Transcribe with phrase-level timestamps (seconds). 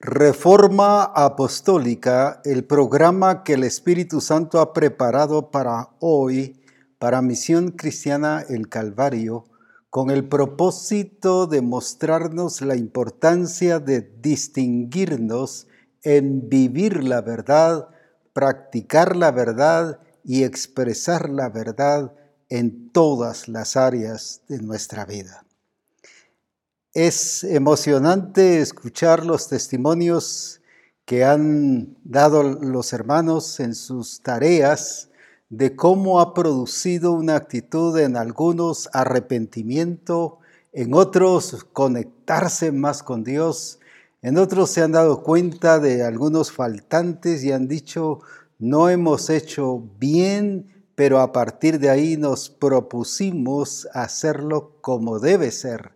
[0.00, 6.60] Reforma Apostólica, el programa que el Espíritu Santo ha preparado para hoy,
[6.98, 9.44] para Misión Cristiana El Calvario,
[9.88, 15.68] con el propósito de mostrarnos la importancia de distinguirnos
[16.02, 17.88] en vivir la verdad,
[18.34, 22.12] practicar la verdad y expresar la verdad
[22.50, 25.43] en todas las áreas de nuestra vida.
[26.94, 30.60] Es emocionante escuchar los testimonios
[31.04, 35.10] que han dado los hermanos en sus tareas
[35.48, 40.38] de cómo ha producido una actitud en algunos arrepentimiento,
[40.72, 43.80] en otros conectarse más con Dios,
[44.22, 48.20] en otros se han dado cuenta de algunos faltantes y han dicho,
[48.60, 55.93] no hemos hecho bien, pero a partir de ahí nos propusimos hacerlo como debe ser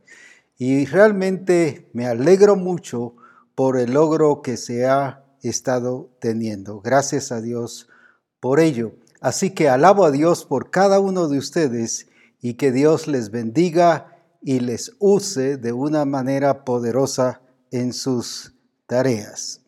[0.58, 3.14] y realmente me alegro mucho
[3.54, 6.80] por el logro que se ha estado teniendo.
[6.80, 7.88] Gracias a Dios
[8.40, 8.92] por ello.
[9.20, 12.08] Así que alabo a Dios por cada uno de ustedes
[12.40, 17.40] y que Dios les bendiga y les use de una manera poderosa
[17.70, 18.54] en sus
[18.86, 19.60] tareas.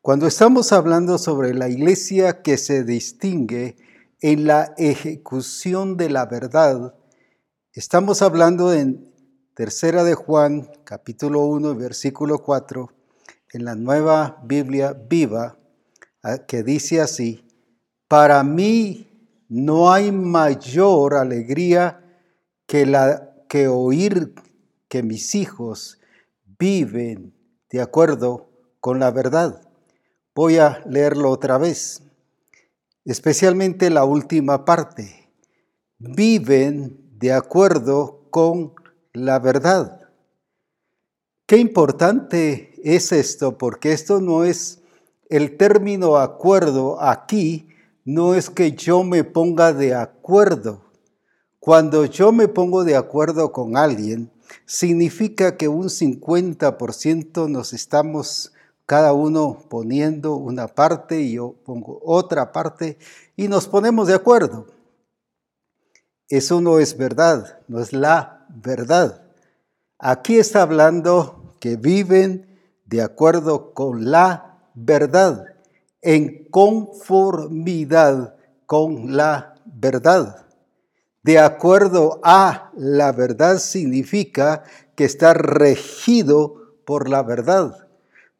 [0.00, 3.76] Cuando estamos hablando sobre la iglesia que se distingue
[4.20, 6.94] en la ejecución de la verdad,
[7.72, 9.15] estamos hablando en
[9.56, 12.92] Tercera de Juan, capítulo 1, versículo 4,
[13.54, 15.56] en la nueva Biblia viva,
[16.22, 17.42] ah, que dice así,
[18.06, 19.08] para mí
[19.48, 22.04] no hay mayor alegría
[22.66, 24.34] que, la, que oír
[24.88, 26.00] que mis hijos
[26.58, 27.32] viven
[27.70, 29.62] de acuerdo con la verdad.
[30.34, 32.02] Voy a leerlo otra vez,
[33.06, 35.30] especialmente la última parte.
[35.96, 38.74] Viven de acuerdo con
[39.16, 40.08] la verdad.
[41.46, 44.82] Qué importante es esto, porque esto no es
[45.30, 47.68] el término acuerdo aquí,
[48.04, 50.82] no es que yo me ponga de acuerdo.
[51.58, 54.30] Cuando yo me pongo de acuerdo con alguien,
[54.66, 58.52] significa que un 50% nos estamos
[58.84, 62.98] cada uno poniendo una parte y yo pongo otra parte
[63.34, 64.66] y nos ponemos de acuerdo.
[66.28, 69.22] Eso no es verdad, no es la verdad.
[69.98, 75.44] Aquí está hablando que viven de acuerdo con la verdad,
[76.02, 78.36] en conformidad
[78.66, 80.46] con la verdad.
[81.22, 84.62] De acuerdo a la verdad significa
[84.94, 87.88] que está regido por la verdad,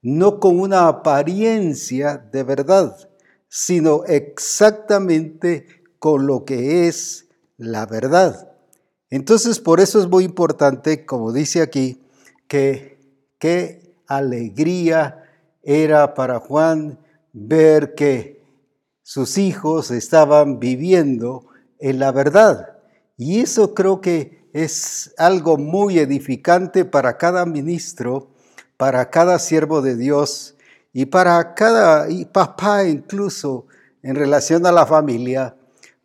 [0.02, 2.96] no con una apariencia de verdad,
[3.48, 5.66] sino exactamente
[5.98, 8.55] con lo que es la verdad.
[9.10, 12.02] Entonces, por eso es muy importante, como dice aquí,
[12.48, 12.98] que
[13.38, 15.24] qué alegría
[15.62, 16.98] era para Juan
[17.32, 18.42] ver que
[19.02, 21.46] sus hijos estaban viviendo
[21.78, 22.78] en la verdad.
[23.16, 28.28] Y eso creo que es algo muy edificante para cada ministro,
[28.76, 30.56] para cada siervo de Dios
[30.92, 33.66] y para cada papá incluso
[34.02, 35.56] en relación a la familia,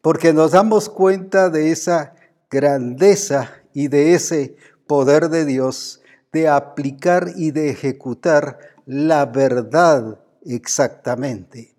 [0.01, 2.13] porque nos damos cuenta de esa
[2.51, 6.01] grandeza y de ese poder de Dios
[6.31, 11.75] de aplicar y de ejecutar la verdad exactamente.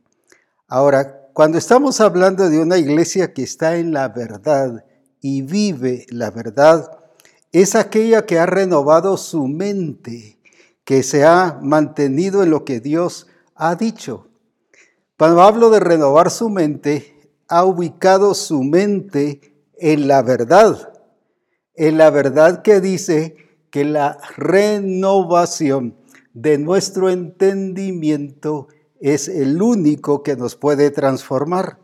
[0.68, 4.84] Ahora, cuando estamos hablando de una iglesia que está en la verdad
[5.20, 6.90] y vive la verdad,
[7.52, 10.38] es aquella que ha renovado su mente,
[10.84, 14.28] que se ha mantenido en lo que Dios ha dicho.
[15.18, 19.51] Cuando hablo de renovar su mente, ha ubicado su mente
[19.82, 20.92] en la verdad,
[21.74, 23.34] en la verdad que dice
[23.68, 25.96] que la renovación
[26.34, 28.68] de nuestro entendimiento
[29.00, 31.80] es el único que nos puede transformar.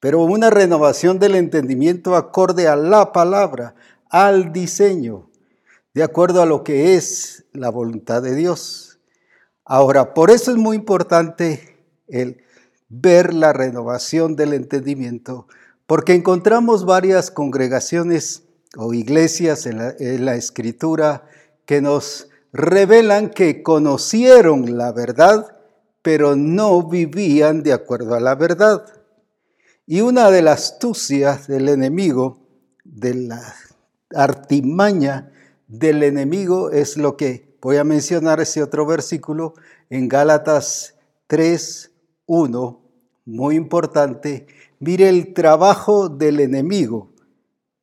[0.00, 3.76] Pero una renovación del entendimiento acorde a la palabra,
[4.10, 5.30] al diseño,
[5.94, 8.98] de acuerdo a lo que es la voluntad de Dios.
[9.64, 11.78] Ahora, por eso es muy importante
[12.08, 12.42] el
[12.88, 15.46] ver la renovación del entendimiento,
[15.92, 18.44] porque encontramos varias congregaciones
[18.78, 21.26] o iglesias en la, escritura
[21.66, 25.54] que nos revelan que conocieron la verdad,
[26.00, 28.86] pero no vivían de acuerdo a la verdad.
[29.84, 32.38] Y una de las astucias del enemigo,
[32.84, 33.54] de la
[34.14, 35.30] artimaña
[35.68, 39.56] del enemigo, es lo que voy a mencionar ese otro versículo
[39.90, 40.94] en Gálatas
[41.26, 41.90] 3,
[42.24, 42.82] 1,
[43.26, 44.46] muy importante,
[44.84, 47.12] Mire el trabajo del enemigo.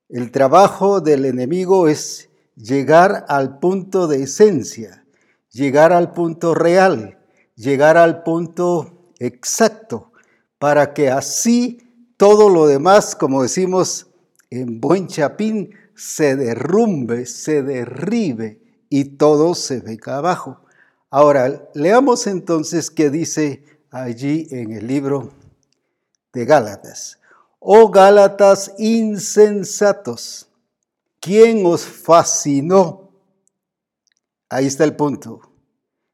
[0.10, 5.06] El trabajo del enemigo es llegar al punto de esencia.
[5.50, 7.18] llegar al punto real,
[7.56, 10.12] llegar al punto exacto,
[10.58, 11.80] para que así
[12.18, 14.08] todo lo demás, como decimos
[14.50, 20.60] en buen chapín, se derrumbe, se derribe y todo se venga abajo.
[21.10, 25.39] Ahora, leamos entonces qué dice allí en el libro
[26.34, 27.20] de Gálatas.
[27.60, 30.48] Oh Gálatas insensatos,
[31.20, 33.12] ¿quién os fascinó?
[34.50, 35.42] Ahí está el punto.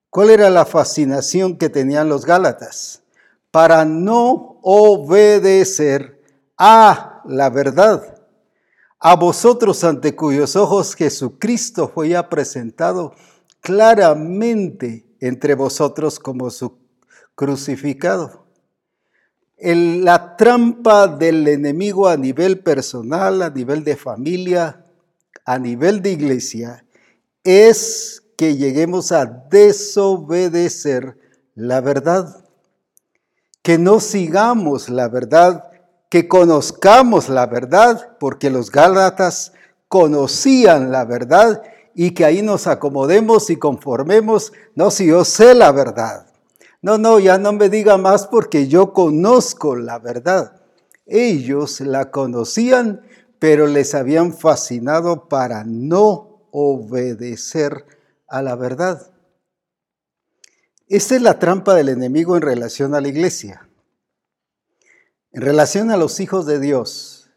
[0.09, 3.03] ¿Cuál era la fascinación que tenían los Gálatas?
[3.51, 6.21] Para no obedecer
[6.57, 8.23] a la verdad.
[8.99, 13.13] A vosotros ante cuyos ojos Jesucristo fue ya presentado
[13.61, 16.77] claramente entre vosotros como su
[17.35, 18.44] crucificado
[19.57, 24.85] la trampa del enemigo a nivel personal, a nivel de familia,
[25.45, 26.85] a nivel de iglesia,
[27.43, 31.17] es que lleguemos a desobedecer
[31.55, 32.43] la verdad,
[33.61, 35.71] que no sigamos la verdad,
[36.09, 39.53] que conozcamos la verdad, porque los Gálatas
[39.87, 41.63] conocían la verdad
[41.93, 46.27] y que ahí nos acomodemos y conformemos, no si yo sé la verdad.
[46.85, 50.61] No, no, ya no me diga más porque yo conozco la verdad.
[51.07, 53.01] Ellos la conocían,
[53.39, 57.87] pero les habían fascinado para no obedecer
[58.27, 59.11] a la verdad.
[60.87, 63.67] Esta es la trampa del enemigo en relación a la iglesia.
[65.31, 67.31] En relación a los hijos de Dios,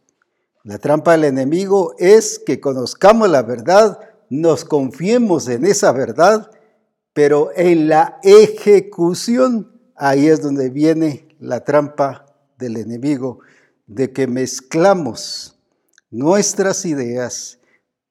[0.62, 3.98] la trampa del enemigo es que conozcamos la verdad,
[4.28, 6.50] nos confiemos en esa verdad
[7.18, 12.26] pero en la ejecución, ahí es donde viene la trampa
[12.56, 13.40] del enemigo,
[13.88, 15.58] de que mezclamos
[16.12, 17.58] nuestras ideas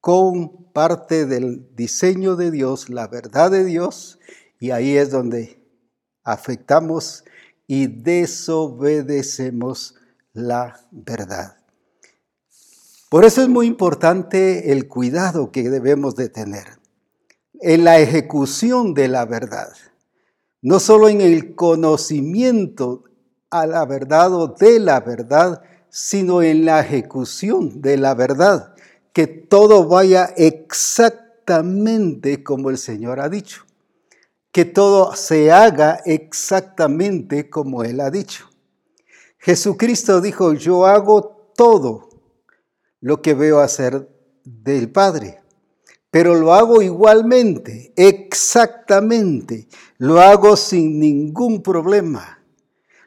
[0.02, 4.18] con parte del diseño de Dios, la verdad de Dios,
[4.60, 5.66] y ahí es donde
[6.22, 7.24] afectamos
[7.66, 9.94] y desobedecemos
[10.34, 11.56] la verdad.
[13.08, 16.77] Por eso es muy importante el cuidado que debemos de tener
[17.60, 19.72] en la ejecución de la verdad,
[20.62, 23.04] no solo en el conocimiento
[23.50, 28.74] a la verdad o de la verdad, sino en la ejecución de la verdad,
[29.12, 33.64] que todo vaya exactamente como el Señor ha dicho,
[34.52, 38.48] que todo se haga exactamente como Él ha dicho.
[39.38, 42.08] Jesucristo dijo, yo hago todo
[43.00, 44.08] lo que veo hacer
[44.44, 45.40] del Padre
[46.10, 49.68] pero lo hago igualmente, exactamente,
[49.98, 52.42] lo hago sin ningún problema,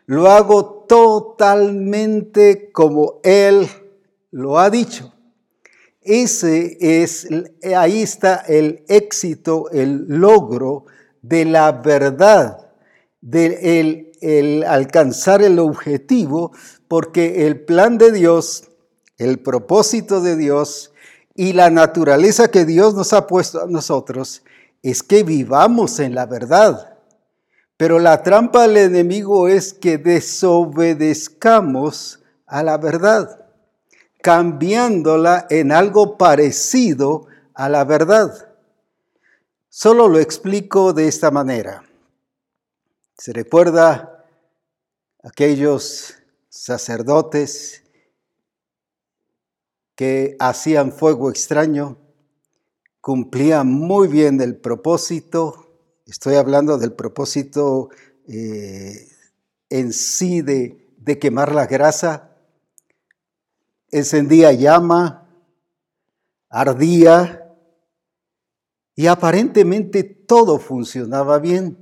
[0.06, 3.68] lo hago totalmente como Él
[4.32, 5.14] lo ha dicho.
[6.02, 7.28] Ese es,
[7.76, 10.86] ahí está el éxito, el logro
[11.22, 12.72] de la verdad,
[13.22, 16.52] de el alcanzar el objetivo,
[16.88, 18.70] porque el plan de Dios,
[19.18, 20.91] el propósito de Dios,
[21.36, 24.44] y la naturaleza que Dios nos ha puesto a nosotros
[24.84, 26.98] es que vivamos en la verdad.
[27.78, 33.46] Pero la trampa del enemigo es que desobedezcamos a la verdad,
[34.22, 38.50] cambiándola en algo parecido a la verdad.
[39.70, 41.84] Solo lo explico de esta manera.
[43.18, 44.26] Se recuerda
[45.24, 46.16] aquellos
[46.50, 47.84] sacerdotes
[50.02, 51.96] que hacían fuego extraño,
[53.02, 55.78] cumplían muy bien el propósito,
[56.08, 57.90] estoy hablando del propósito
[58.28, 59.10] eh,
[59.70, 62.36] en sí de, de quemar la grasa,
[63.92, 65.30] encendía llama,
[66.50, 67.54] ardía
[68.96, 71.78] y aparentemente todo funcionaba bien.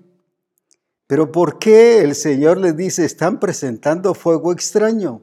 [1.07, 5.21] Pero ¿por qué el Señor les dice, están presentando fuego extraño?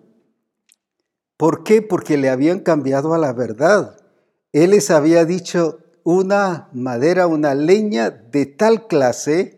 [1.37, 1.83] ¿Por qué?
[1.83, 3.97] Porque le habían cambiado a la verdad.
[4.53, 9.57] Él les había dicho una madera, una leña de tal clase,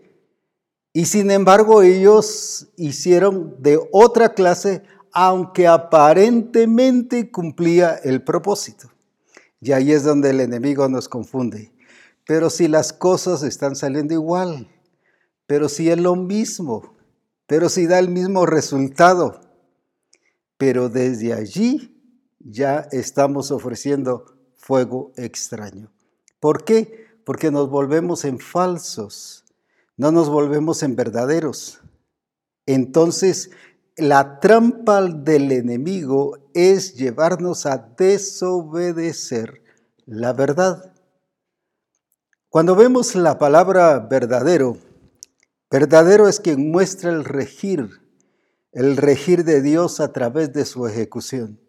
[0.92, 4.82] y sin embargo ellos hicieron de otra clase,
[5.12, 8.90] aunque aparentemente cumplía el propósito.
[9.60, 11.72] Y ahí es donde el enemigo nos confunde.
[12.26, 14.68] Pero si las cosas están saliendo igual,
[15.46, 16.94] pero si es lo mismo,
[17.46, 19.40] pero si da el mismo resultado,
[20.58, 21.96] pero desde allí
[22.38, 25.90] ya estamos ofreciendo fuego extraño.
[26.40, 27.06] ¿Por qué?
[27.24, 29.44] Porque nos volvemos en falsos,
[29.96, 31.80] no nos volvemos en verdaderos.
[32.66, 33.50] Entonces,
[33.96, 39.62] la trampa del enemigo es llevarnos a desobedecer
[40.06, 40.92] la verdad.
[42.48, 44.78] Cuando vemos la palabra verdadero,
[45.70, 47.90] verdadero es quien muestra el regir,
[48.72, 51.60] el regir de Dios a través de su ejecución.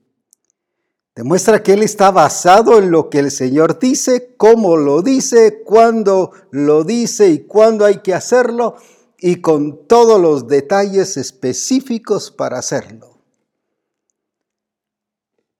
[1.15, 6.31] Demuestra que Él está basado en lo que el Señor dice, cómo lo dice, cuándo
[6.51, 8.75] lo dice y cuándo hay que hacerlo,
[9.17, 13.17] y con todos los detalles específicos para hacerlo.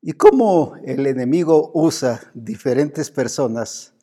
[0.01, 3.93] Y cómo el enemigo usa diferentes personas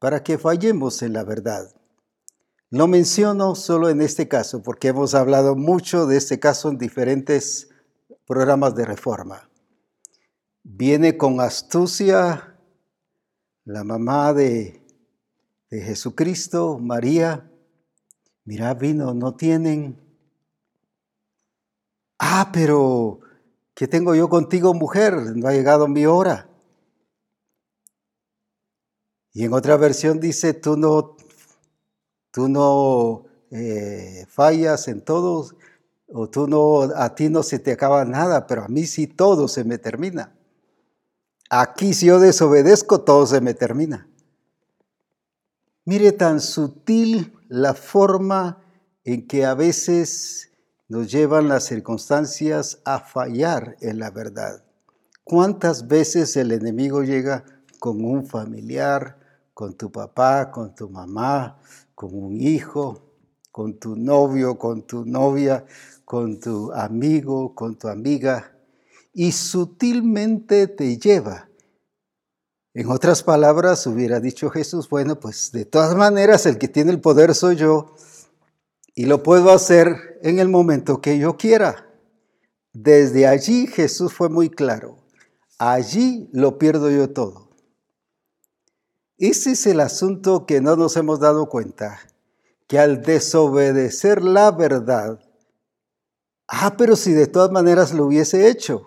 [0.00, 1.75] para que fallemos en la verdad.
[2.70, 7.70] Lo menciono solo en este caso porque hemos hablado mucho de este caso en diferentes
[8.26, 9.48] programas de reforma.
[10.64, 12.58] Viene con astucia
[13.64, 14.84] la mamá de,
[15.70, 17.48] de Jesucristo, María.
[18.44, 20.00] Mira, vino, no tienen.
[22.18, 23.20] Ah, pero
[23.74, 25.14] ¿qué tengo yo contigo, mujer?
[25.36, 26.50] No ha llegado mi hora.
[29.32, 31.15] Y en otra versión dice, tú no,
[32.36, 35.48] tú no eh, fallas en todo,
[36.12, 39.48] o tú no, a ti no se te acaba nada, pero a mí sí todo
[39.48, 40.36] se me termina.
[41.48, 44.06] Aquí si yo desobedezco, todo se me termina.
[45.86, 48.62] Mire tan sutil la forma
[49.04, 50.50] en que a veces
[50.88, 54.62] nos llevan las circunstancias a fallar en la verdad.
[55.24, 57.46] ¿Cuántas veces el enemigo llega
[57.78, 59.18] con un familiar,
[59.54, 61.58] con tu papá, con tu mamá,
[61.96, 63.02] con un hijo,
[63.50, 65.64] con tu novio, con tu novia,
[66.04, 68.54] con tu amigo, con tu amiga,
[69.14, 71.48] y sutilmente te lleva.
[72.74, 77.00] En otras palabras, hubiera dicho Jesús, bueno, pues de todas maneras el que tiene el
[77.00, 77.94] poder soy yo
[78.94, 81.90] y lo puedo hacer en el momento que yo quiera.
[82.74, 84.98] Desde allí Jesús fue muy claro,
[85.58, 87.45] allí lo pierdo yo todo.
[89.18, 92.00] Ese es el asunto que no nos hemos dado cuenta,
[92.66, 95.20] que al desobedecer la verdad,
[96.48, 98.84] ah, pero si de todas maneras lo hubiese hecho,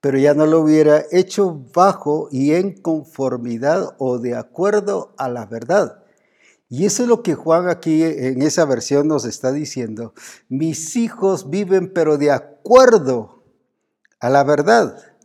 [0.00, 5.44] pero ya no lo hubiera hecho bajo y en conformidad o de acuerdo a la
[5.44, 6.04] verdad.
[6.68, 10.14] Y eso es lo que Juan aquí en esa versión nos está diciendo.
[10.48, 13.42] Mis hijos viven pero de acuerdo
[14.20, 15.15] a la verdad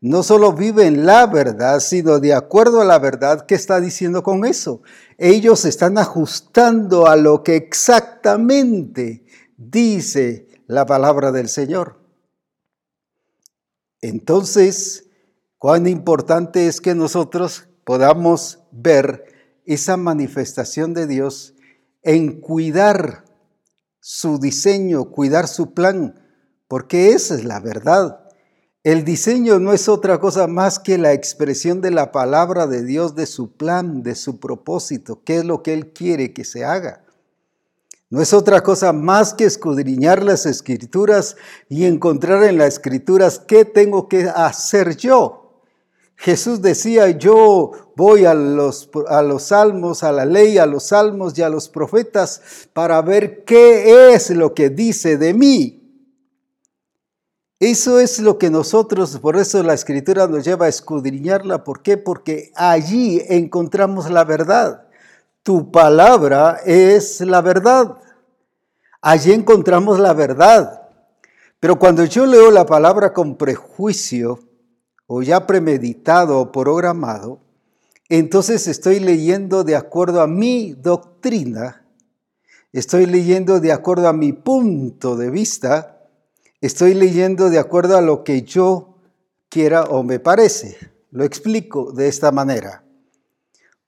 [0.00, 3.44] no solo viven la verdad, sino de acuerdo a la verdad.
[3.46, 4.82] ¿Qué está diciendo con eso?
[5.18, 9.24] Ellos están ajustando a lo que exactamente
[9.56, 12.00] dice la palabra del Señor.
[14.00, 15.10] Entonces,
[15.58, 19.26] cuán importante es que nosotros podamos ver
[19.66, 21.54] esa manifestación de Dios
[22.02, 23.24] en cuidar
[24.00, 26.14] su diseño, cuidar su plan,
[26.66, 28.29] porque esa es la verdad.
[28.82, 33.14] El diseño no es otra cosa más que la expresión de la palabra de Dios,
[33.14, 37.04] de su plan, de su propósito, qué es lo que Él quiere que se haga.
[38.08, 41.36] No es otra cosa más que escudriñar las escrituras
[41.68, 45.62] y encontrar en las escrituras qué tengo que hacer yo.
[46.16, 51.36] Jesús decía, yo voy a los, a los salmos, a la ley, a los salmos
[51.36, 55.79] y a los profetas para ver qué es lo que dice de mí.
[57.60, 61.62] Eso es lo que nosotros, por eso la escritura nos lleva a escudriñarla.
[61.62, 61.98] ¿Por qué?
[61.98, 64.88] Porque allí encontramos la verdad.
[65.42, 67.98] Tu palabra es la verdad.
[69.02, 70.88] Allí encontramos la verdad.
[71.60, 74.40] Pero cuando yo leo la palabra con prejuicio
[75.06, 77.40] o ya premeditado o programado,
[78.08, 81.84] entonces estoy leyendo de acuerdo a mi doctrina,
[82.72, 85.99] estoy leyendo de acuerdo a mi punto de vista,
[86.60, 88.96] Estoy leyendo de acuerdo a lo que yo
[89.48, 90.76] quiera o me parece.
[91.10, 92.84] Lo explico de esta manera.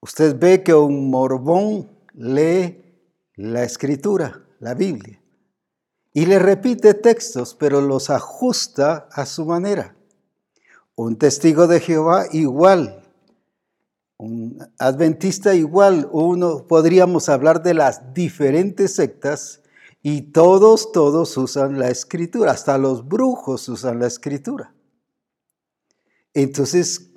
[0.00, 2.83] Usted ve que un morbón lee
[3.37, 5.21] la escritura, la Biblia,
[6.14, 9.95] y le repite textos, pero los ajusta a su manera.
[10.95, 13.05] Un testigo de Jehová igual,
[14.17, 19.62] un adventista igual, uno podríamos hablar de las diferentes sectas
[20.02, 24.75] y todos, todos usan la escritura, hasta los brujos usan la escritura.
[26.35, 27.12] Entonces,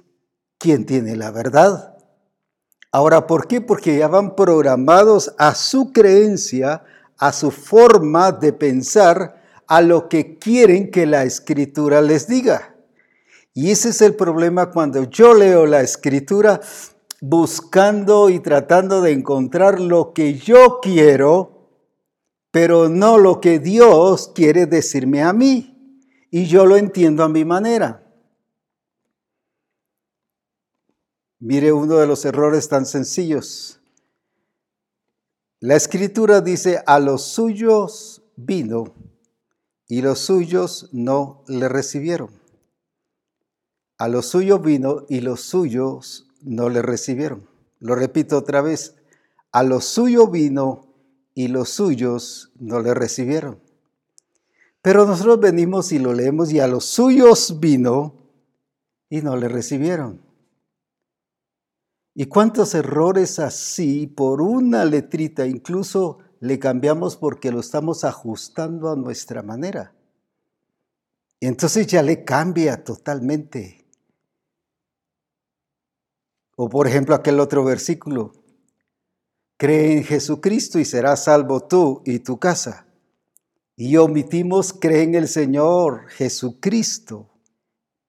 [0.60, 1.98] ¿quién tiene la verdad?
[2.92, 3.60] Ahora, ¿por qué?
[3.60, 6.84] Porque ya van programados a su creencia,
[7.18, 12.76] a su forma de pensar, a lo que quieren que la escritura les diga.
[13.54, 16.62] Y ese es el problema cuando yo leo la escritura
[17.22, 21.55] buscando y tratando de encontrar lo que yo quiero
[22.56, 26.00] pero no lo que Dios quiere decirme a mí.
[26.32, 28.10] Y yo lo entiendo a mi manera.
[31.38, 33.82] Mire uno de los errores tan sencillos.
[35.60, 38.96] La escritura dice, a los suyos vino
[39.90, 42.30] y los suyos no le recibieron.
[43.98, 47.50] A los suyos vino y los suyos no le recibieron.
[47.80, 48.96] Lo repito otra vez,
[49.52, 50.85] a los suyos vino
[51.36, 53.60] y los suyos no le recibieron.
[54.82, 58.16] Pero nosotros venimos y lo leemos y a los suyos vino
[59.10, 60.22] y no le recibieron.
[62.14, 68.96] ¿Y cuántos errores así por una letrita incluso le cambiamos porque lo estamos ajustando a
[68.96, 69.94] nuestra manera?
[71.42, 73.86] Y entonces ya le cambia totalmente.
[76.56, 78.45] O por ejemplo aquel otro versículo,
[79.58, 82.88] cree en Jesucristo y serás salvo tú y tu casa.
[83.76, 87.30] Y omitimos, cree en el Señor Jesucristo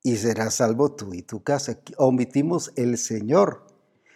[0.02, 1.80] y serás salvo tú y tu casa.
[1.96, 3.66] Omitimos el Señor.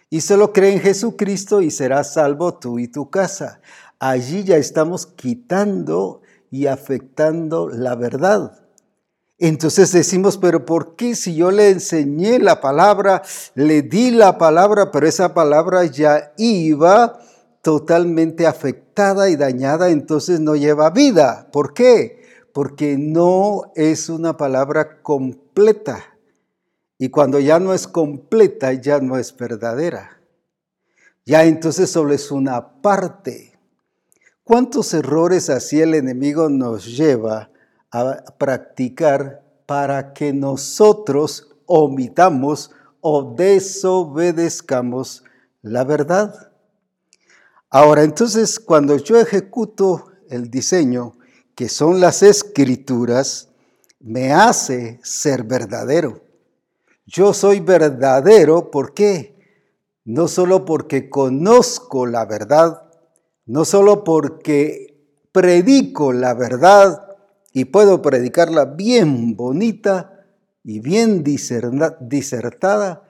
[0.08, 3.60] Y solo cree en Jesucristo y serás salvo tú y tu casa.
[3.98, 8.68] Allí ya estamos quitando y afectando la verdad.
[9.42, 13.22] Entonces decimos, pero ¿por qué si yo le enseñé la palabra,
[13.54, 17.18] le di la palabra, pero esa palabra ya iba
[17.62, 21.48] totalmente afectada y dañada, entonces no lleva vida.
[21.52, 22.22] ¿Por qué?
[22.52, 26.04] Porque no es una palabra completa.
[26.98, 30.20] Y cuando ya no es completa, ya no es verdadera.
[31.24, 33.58] Ya entonces solo es una parte.
[34.44, 37.50] ¿Cuántos errores así el enemigo nos lleva
[37.90, 42.70] a practicar para que nosotros omitamos
[43.00, 45.24] o desobedezcamos
[45.62, 46.52] la verdad?
[47.68, 51.16] Ahora, entonces, cuando yo ejecuto el diseño,
[51.54, 53.48] que son las escrituras,
[54.00, 56.22] me hace ser verdadero.
[57.06, 59.36] Yo soy verdadero, ¿por qué?
[60.04, 62.82] No solo porque conozco la verdad,
[63.46, 64.96] no solo porque
[65.32, 67.09] predico la verdad
[67.52, 70.26] y puedo predicarla bien bonita
[70.62, 73.02] y bien disertada,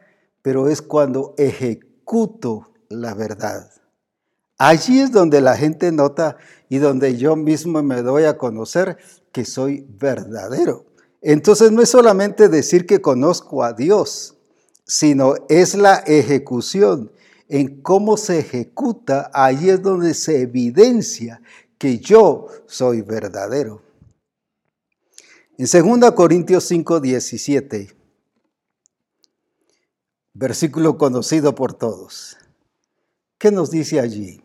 [0.42, 3.70] pero es cuando ejecuto la verdad.
[4.58, 6.36] Allí es donde la gente nota
[6.68, 8.98] y donde yo mismo me doy a conocer
[9.32, 10.84] que soy verdadero.
[11.22, 14.36] Entonces no es solamente decir que conozco a Dios,
[14.86, 17.12] sino es la ejecución.
[17.48, 21.42] En cómo se ejecuta, ahí es donde se evidencia
[21.78, 23.82] que yo soy verdadero.
[25.60, 25.66] En
[26.00, 27.94] 2 Corintios 5, 17,
[30.32, 32.38] versículo conocido por todos.
[33.36, 34.40] ¿Qué nos dice allí?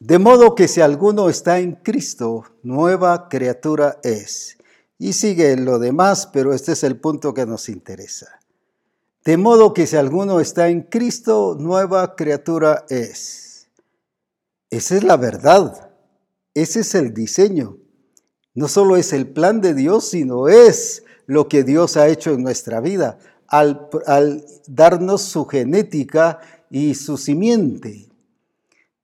[0.00, 4.58] De modo que si alguno está en Cristo, nueva criatura es.
[4.98, 8.40] Y sigue lo demás, pero este es el punto que nos interesa.
[9.24, 13.68] De modo que si alguno está en Cristo, nueva criatura es.
[14.68, 15.92] Esa es la verdad.
[16.54, 17.77] Ese es el diseño.
[18.58, 22.42] No solo es el plan de Dios, sino es lo que Dios ha hecho en
[22.42, 28.08] nuestra vida al, al darnos su genética y su simiente.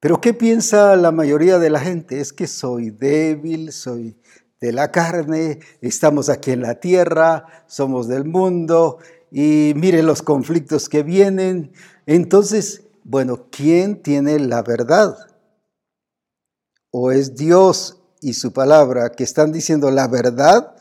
[0.00, 2.18] Pero ¿qué piensa la mayoría de la gente?
[2.18, 4.16] Es que soy débil, soy
[4.60, 8.98] de la carne, estamos aquí en la tierra, somos del mundo
[9.30, 11.70] y miren los conflictos que vienen.
[12.06, 15.16] Entonces, bueno, ¿quién tiene la verdad?
[16.90, 20.74] ¿O es Dios y su palabra que están diciendo la verdad?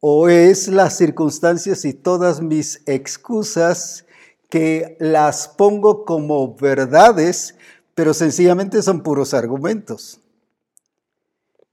[0.00, 4.04] ¿O es las circunstancias y todas mis excusas
[4.50, 7.54] que las pongo como verdades
[7.94, 10.20] pero sencillamente son puros argumentos.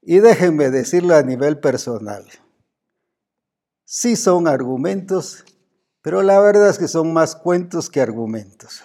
[0.01, 2.25] Y déjenme decirlo a nivel personal.
[3.85, 5.43] Sí son argumentos,
[6.01, 8.81] pero la verdad es que son más cuentos que argumentos.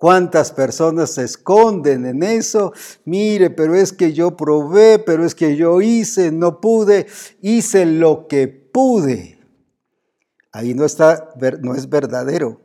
[0.00, 2.72] ¿Cuántas personas se esconden en eso?
[3.04, 7.06] Mire, pero es que yo probé, pero es que yo hice, no pude,
[7.42, 9.38] hice lo que pude.
[10.52, 11.28] Ahí no está,
[11.60, 12.62] no es verdadero.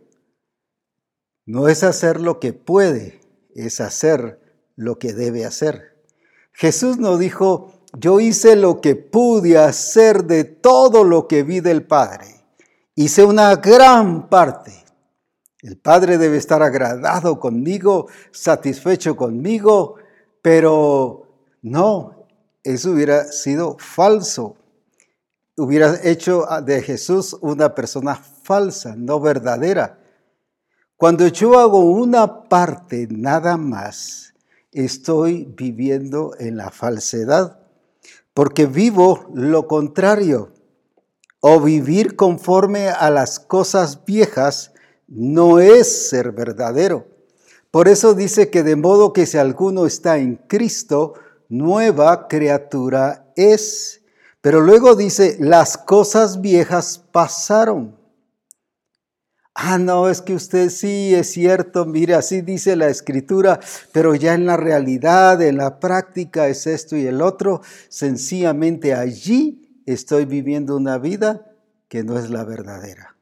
[1.46, 3.20] No es hacer lo que puede,
[3.54, 4.40] es hacer
[4.78, 6.06] lo que debe hacer.
[6.54, 11.86] Jesús no dijo, yo hice lo que pude hacer de todo lo que vi del
[11.86, 12.28] Padre.
[12.96, 14.85] Hice una gran parte.
[15.66, 19.96] El Padre debe estar agradado conmigo, satisfecho conmigo,
[20.44, 21.26] pero
[21.64, 22.28] no,
[22.64, 24.58] eso hubiera sido falso.
[25.58, 29.98] Hubiera hecho de Jesús una persona falsa, no verdadera.
[30.98, 34.36] Cuando yo hago una parte nada más,
[34.72, 37.58] estoy viviendo en la falsedad,
[38.36, 40.54] porque vivo lo contrario.
[41.40, 44.75] O vivir conforme a las cosas viejas
[45.08, 47.08] no es ser verdadero,
[47.72, 51.16] Por eso dice que de modo que si alguno está en Cristo,
[51.50, 54.02] nueva criatura es.
[54.40, 57.98] Pero luego dice, las cosas viejas pasaron.
[59.54, 63.60] Ah, no, es que usted sí es cierto, mire, así dice la escritura,
[63.94, 67.62] pero ya en la realidad, en la práctica es esto y el otro.
[67.90, 71.52] Sencillamente allí estoy viviendo una vida
[71.88, 73.15] que no es la verdadera.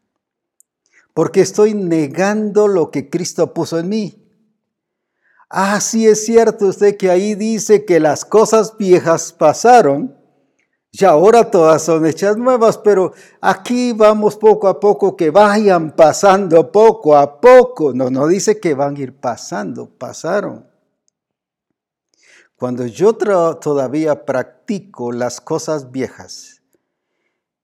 [1.13, 4.19] Porque estoy negando lo que Cristo puso en mí.
[5.49, 10.17] Ah, sí es cierto usted que ahí dice que las cosas viejas pasaron
[10.95, 16.71] y ahora todas son hechas nuevas, pero aquí vamos poco a poco, que vayan pasando
[16.71, 17.93] poco a poco.
[17.93, 20.67] No, no dice que van a ir pasando, pasaron.
[22.55, 26.52] Cuando yo todavía practico las cosas viejas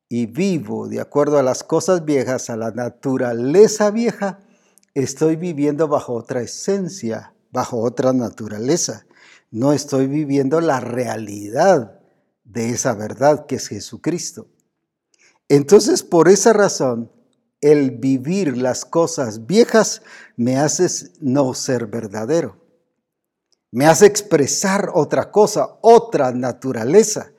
[0.10, 4.40] y vivo de acuerdo a las cosas viejas, a la naturaleza vieja,
[4.94, 9.06] estoy viviendo bajo otra esencia bajo otra naturaleza.
[9.52, 12.00] No estoy viviendo la realidad
[12.44, 14.48] de esa verdad que es Jesucristo.
[15.48, 17.12] Entonces, por esa razón,
[17.62, 20.04] el vivir las cosas viejas
[20.38, 22.58] me hace no ser verdadero.
[23.72, 27.32] Me hace expresar otra cosa, otra naturaleza.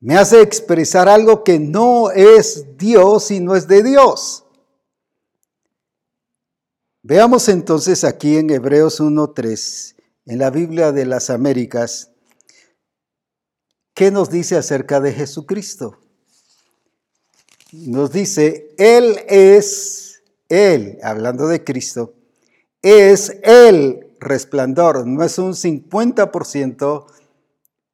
[0.00, 4.44] Me hace expresar algo que no es Dios y no es de Dios.
[7.02, 9.94] Veamos entonces aquí en Hebreos 1.3,
[10.26, 12.10] en la Biblia de las Américas,
[13.94, 15.98] ¿qué nos dice acerca de Jesucristo?
[17.70, 22.14] Nos dice, Él es, Él, hablando de Cristo,
[22.82, 27.06] es el resplandor, no es un 50%,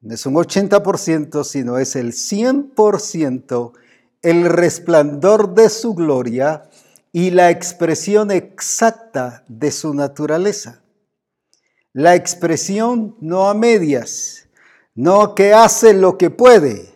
[0.02, 3.72] no es un 80%, sino es el 100%,
[4.20, 6.68] el resplandor de su gloria
[7.12, 10.82] y la expresión exacta de su naturaleza.
[11.92, 14.48] La expresión no a medias,
[14.94, 16.92] no que hace lo que puede,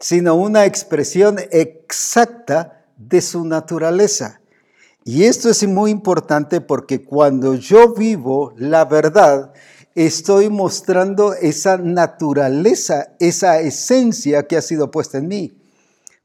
[0.00, 4.40] sino una expresión exacta de su naturaleza.
[5.04, 9.52] Y esto es muy importante porque cuando yo vivo la verdad,
[9.94, 15.60] estoy mostrando esa naturaleza, esa esencia que ha sido puesta en mí.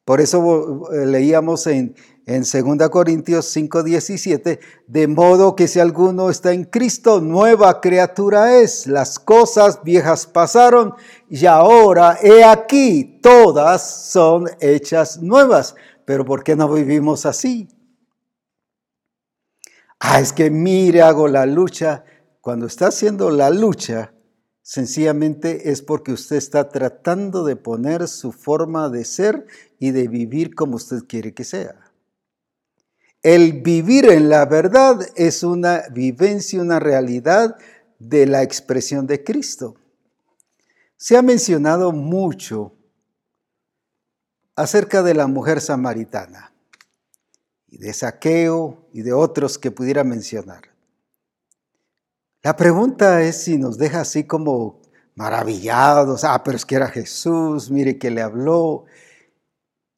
[0.05, 6.51] Por eso eh, leíamos en, en 2 Corintios 5:17, de modo que si alguno está
[6.51, 10.95] en Cristo, nueva criatura es, las cosas viejas pasaron
[11.29, 15.75] y ahora he aquí, todas son hechas nuevas.
[16.05, 17.67] Pero ¿por qué no vivimos así?
[19.99, 22.03] Ah, es que mire, hago la lucha.
[22.49, 24.11] Cuando está haciendo la lucha,
[24.63, 29.45] sencillamente es porque usted está tratando de poner su forma de ser
[29.77, 31.91] y de vivir como usted quiere que sea.
[33.21, 37.55] El vivir en la verdad es una vivencia, una realidad
[37.99, 39.75] de la expresión de Cristo.
[40.97, 42.73] Se ha mencionado mucho
[44.55, 46.51] acerca de la mujer samaritana
[47.67, 50.68] y de Saqueo y de otros que pudiera mencionar.
[52.43, 54.81] La pregunta es si nos deja así como
[55.15, 58.85] maravillados, ah, pero es que era Jesús, mire que le habló.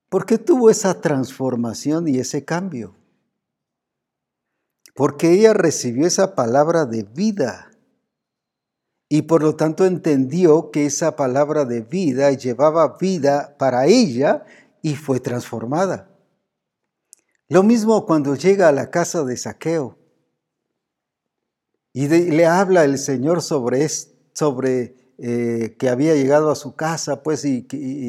[0.10, 2.95] ¿Por qué tuvo esa transformación y ese cambio?
[4.93, 7.71] porque ella recibió esa palabra de vida
[9.10, 14.45] y por lo tanto entendió que esa palabra de vida llevaba vida para ella
[14.82, 16.10] y fue transformada.
[17.49, 19.97] Lo mismo cuando llega a la casa de Saqueo
[21.93, 23.88] y le habla el Señor sobre,
[24.34, 27.63] sobre eh, que había llegado a su casa, pues, y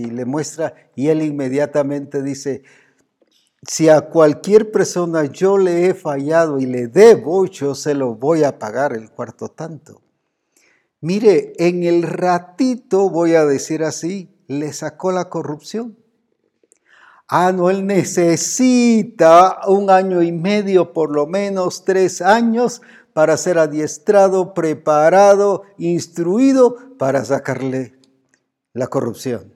[0.05, 2.63] le muestra, y él inmediatamente dice,
[3.67, 8.43] si a cualquier persona yo le he fallado y le debo, yo se lo voy
[8.43, 10.03] a pagar el cuarto tanto.
[11.01, 15.97] Mire, en el ratito, voy a decir así, le sacó la corrupción.
[17.29, 23.59] Ah, no, él necesita un año y medio, por lo menos tres años, para ser
[23.59, 27.99] adiestrado, preparado, instruido para sacarle
[28.73, 29.55] la corrupción.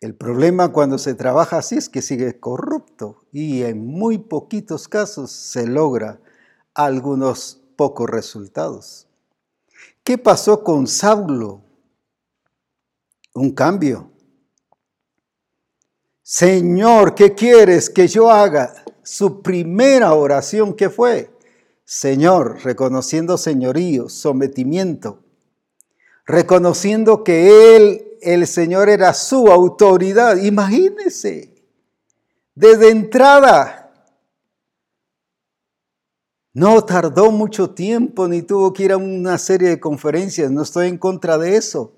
[0.00, 5.30] El problema cuando se trabaja así es que sigue corrupto y en muy poquitos casos
[5.30, 6.20] se logra
[6.74, 9.06] algunos pocos resultados.
[10.02, 11.62] ¿Qué pasó con Saulo?
[13.34, 14.10] Un cambio.
[16.22, 18.74] Señor, ¿qué quieres que yo haga?
[19.02, 21.33] Su primera oración, ¿qué fue?
[21.84, 25.22] Señor, reconociendo señorío, sometimiento,
[26.26, 30.36] reconociendo que Él el Señor era su autoridad.
[30.38, 31.54] Imagínense,
[32.54, 33.80] desde entrada,
[36.56, 40.86] No tardó mucho tiempo ni tuvo que ir a una serie de conferencias, no estoy
[40.86, 41.92] en contra de eso.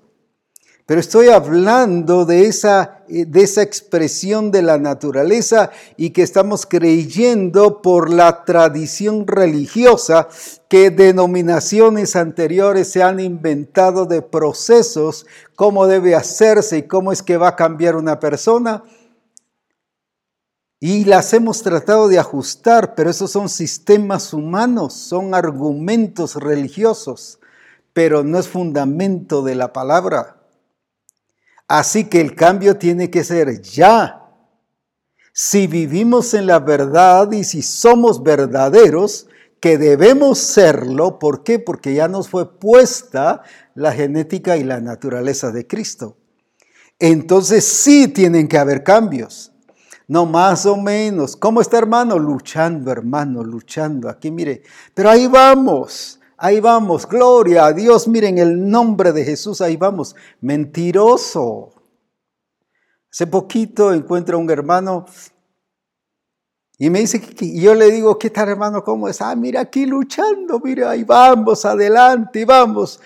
[0.87, 6.65] Pero estoy hablando de esa, eh, de esa expresión de la naturaleza y que estamos
[6.65, 10.29] creyendo por la tradición religiosa
[10.69, 15.25] que denominaciones anteriores se han inventado de procesos,
[15.57, 18.83] cómo debe hacerse y cómo es que va a cambiar una persona.
[20.79, 27.41] Y las hemos tratado de ajustar, pero esos son sistemas humanos, son argumentos religiosos,
[27.91, 30.36] pero no es fundamento de la palabra.
[31.67, 34.23] Así que el cambio tiene que ser ya.
[35.33, 39.27] Si vivimos en la verdad y si somos verdaderos,
[39.59, 41.59] que debemos serlo, ¿por qué?
[41.59, 43.41] Porque ya nos fue puesta
[43.75, 46.17] la genética y la naturaleza de Cristo.
[46.99, 49.51] Entonces sí tienen que haber cambios.
[50.07, 51.35] No más o menos.
[51.35, 52.17] ¿Cómo está hermano?
[52.17, 54.09] Luchando, hermano, luchando.
[54.09, 54.63] Aquí mire.
[54.93, 56.16] Pero ahí vamos.
[56.37, 60.15] Ahí vamos, gloria a Dios, miren el nombre de Jesús, ahí vamos.
[60.39, 61.73] Mentiroso.
[63.11, 65.05] Hace poquito encuentro a un hermano
[66.77, 68.83] y me dice, y yo le digo, ¿qué tal hermano?
[68.83, 69.19] ¿Cómo es?
[69.21, 72.99] Ah, mira aquí luchando, mira, ahí vamos, adelante, vamos,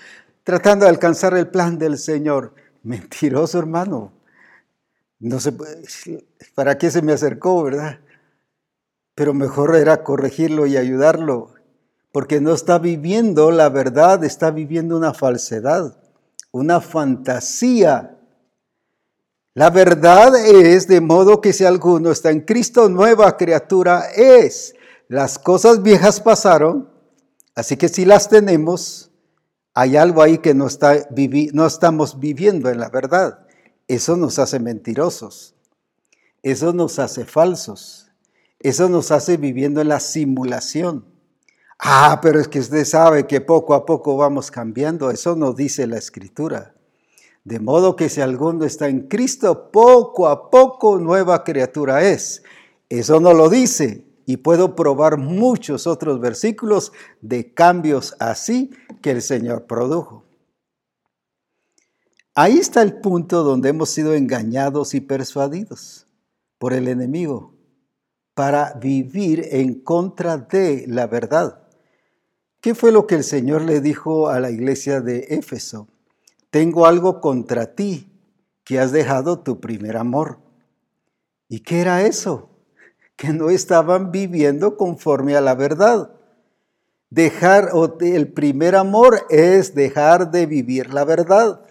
[0.44, 2.54] tratando de alcanzar el plan del Señor.
[2.82, 4.12] Mentiroso hermano.
[5.20, 5.54] No sé,
[6.54, 8.00] ¿para qué se me acercó, verdad?
[9.14, 11.51] Pero mejor era corregirlo y ayudarlo
[12.12, 15.96] porque no está viviendo la verdad, está viviendo una falsedad,
[16.52, 18.18] una fantasía.
[19.54, 24.74] La verdad es de modo que si alguno está en Cristo, nueva criatura es.
[25.08, 26.90] Las cosas viejas pasaron,
[27.54, 29.10] así que si las tenemos,
[29.74, 31.08] hay algo ahí que no, está,
[31.52, 33.46] no estamos viviendo en la verdad.
[33.88, 35.54] Eso nos hace mentirosos,
[36.42, 38.10] eso nos hace falsos,
[38.58, 41.11] eso nos hace viviendo en la simulación.
[41.84, 45.10] Ah, pero es que usted sabe que poco a poco vamos cambiando.
[45.10, 46.76] Eso nos dice la escritura.
[47.42, 52.44] De modo que si alguno está en Cristo, poco a poco nueva criatura es.
[52.88, 54.06] Eso no lo dice.
[54.26, 60.22] Y puedo probar muchos otros versículos de cambios así que el Señor produjo.
[62.36, 66.06] Ahí está el punto donde hemos sido engañados y persuadidos
[66.58, 67.56] por el enemigo
[68.34, 71.61] para vivir en contra de la verdad.
[72.62, 75.88] ¿Qué fue lo que el Señor le dijo a la iglesia de Éfeso?
[76.50, 78.08] Tengo algo contra ti,
[78.62, 80.38] que has dejado tu primer amor.
[81.48, 82.50] ¿Y qué era eso?
[83.16, 86.14] Que no estaban viviendo conforme a la verdad.
[87.10, 87.70] Dejar
[88.00, 91.66] el primer amor es dejar de vivir la verdad.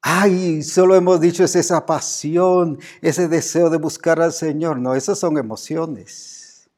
[0.00, 4.78] Ay, solo hemos dicho es esa pasión, ese deseo de buscar al Señor.
[4.78, 6.70] No, esas son emociones,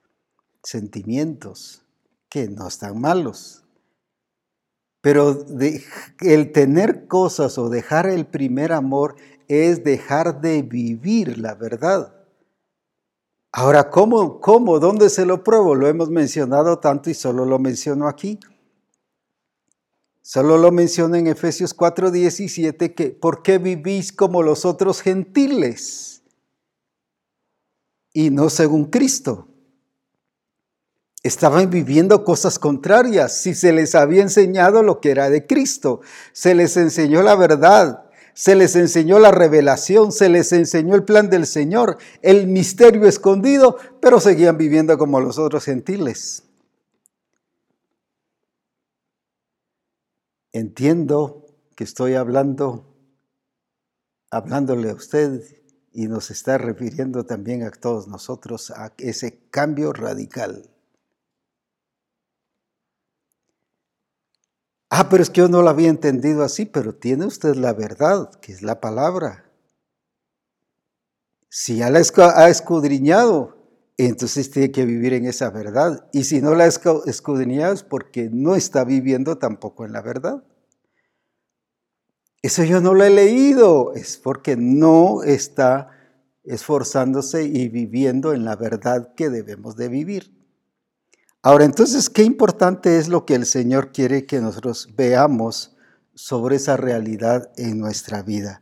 [0.65, 1.85] sentimientos
[2.29, 3.64] que no están malos.
[5.01, 5.47] Pero
[6.21, 12.14] el tener cosas o dejar el primer amor es dejar de vivir la verdad.
[13.53, 14.41] Ahora, ¿cómo?
[14.41, 14.79] ¿Cómo?
[14.79, 15.75] ¿Dónde se lo pruebo?
[15.75, 18.38] Lo hemos mencionado tanto y solo lo menciono aquí.
[20.21, 26.23] Solo lo menciono en Efesios 4:17 que ¿por qué vivís como los otros gentiles?
[28.12, 29.48] Y no según Cristo.
[31.23, 33.41] Estaban viviendo cosas contrarias.
[33.41, 36.01] Si se les había enseñado lo que era de Cristo,
[36.33, 38.05] se les enseñó la verdad,
[38.35, 43.77] se les enseñó la revelación, se les enseñó el plan del Señor, el misterio escondido,
[44.01, 46.45] pero seguían viviendo como los otros gentiles.
[50.53, 52.95] Entiendo que estoy hablando,
[54.31, 55.43] hablándole a usted
[55.93, 60.71] y nos está refiriendo también a todos nosotros a ese cambio radical.
[64.90, 68.31] Ah, pero es que yo no lo había entendido así, pero tiene usted la verdad,
[68.40, 69.44] que es la palabra.
[71.51, 73.57] Si ya la ha escudriñado,
[73.98, 76.09] entonces tiene que vivir en esa verdad.
[76.12, 76.68] Y si no la ha
[77.07, 80.44] escudriñado es porque no está viviendo tampoco en la verdad.
[82.40, 85.90] Eso yo no lo he leído, es porque no está
[86.44, 90.38] esforzándose y viviendo en la verdad que debemos de vivir.
[91.42, 95.77] Ahora, entonces, qué importante es lo que el Señor quiere que nosotros veamos
[96.14, 98.61] sobre esa realidad en nuestra vida.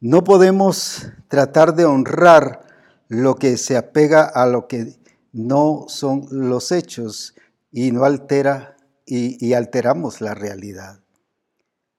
[0.00, 2.66] No podemos tratar de honrar
[3.08, 4.96] lo que se apega a lo que
[5.32, 7.34] no son los hechos
[7.70, 8.76] y no altera
[9.06, 11.00] y, alteramos la realidad.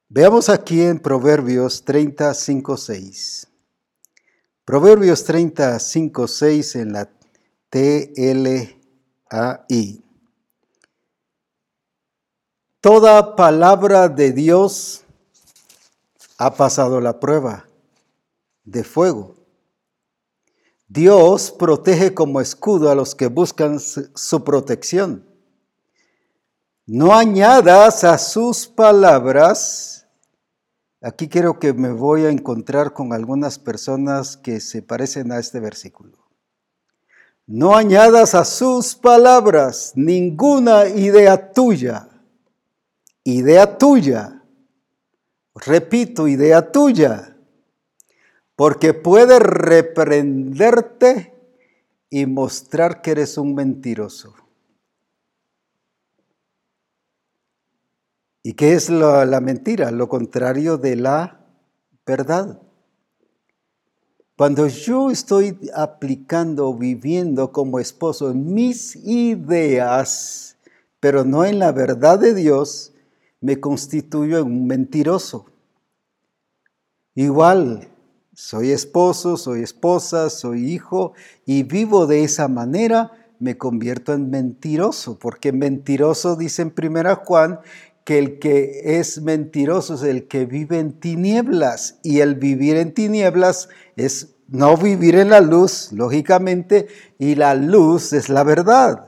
[0.09, 3.47] Veamos aquí en Proverbios 35, 6.
[4.65, 7.09] Proverbios 35, 6 en la
[7.69, 8.84] TL
[9.29, 10.03] ahí.
[12.81, 15.03] Toda palabra de Dios
[16.37, 17.65] ha pasado la prueba
[18.63, 19.35] de fuego.
[20.87, 25.25] Dios protege como escudo a los que buscan su protección.
[26.85, 30.07] No añadas a sus palabras.
[31.01, 35.59] Aquí quiero que me voy a encontrar con algunas personas que se parecen a este
[35.59, 36.24] versículo.
[37.47, 42.09] No añadas a sus palabras ninguna idea tuya.
[43.23, 44.41] Idea tuya.
[45.53, 47.37] Repito, idea tuya.
[48.55, 51.33] Porque puede reprenderte
[52.09, 54.33] y mostrar que eres un mentiroso.
[58.41, 59.89] ¿Y qué es la, mentira?
[59.91, 61.45] Lo contrario de la
[62.05, 62.61] verdad.
[64.37, 70.57] Cuando yo estoy aplicando, viviendo como esposo mis ideas,
[70.99, 72.91] pero no en la verdad de Dios,
[73.39, 75.45] me constituyo en un mentiroso.
[77.13, 77.87] Igual,
[78.33, 81.13] soy esposo, soy esposa, soy hijo
[81.45, 87.61] y vivo de esa manera, me convierto en mentiroso, porque mentiroso dice en primera Juan
[88.05, 92.93] que el que es mentiroso es el que vive en tinieblas y el vivir en
[92.93, 96.87] tinieblas es no vivir en la luz, lógicamente,
[97.17, 99.07] y la luz es la verdad.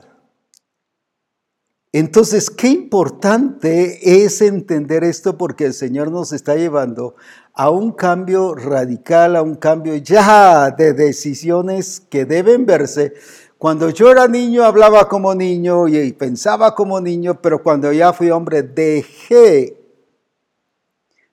[1.92, 7.14] Entonces, qué importante es entender esto porque el Señor nos está llevando
[7.54, 13.14] a un cambio radical, a un cambio ya de decisiones que deben verse
[13.58, 18.30] cuando yo era niño hablaba como niño y pensaba como niño, pero cuando ya fui
[18.30, 19.76] hombre dejé,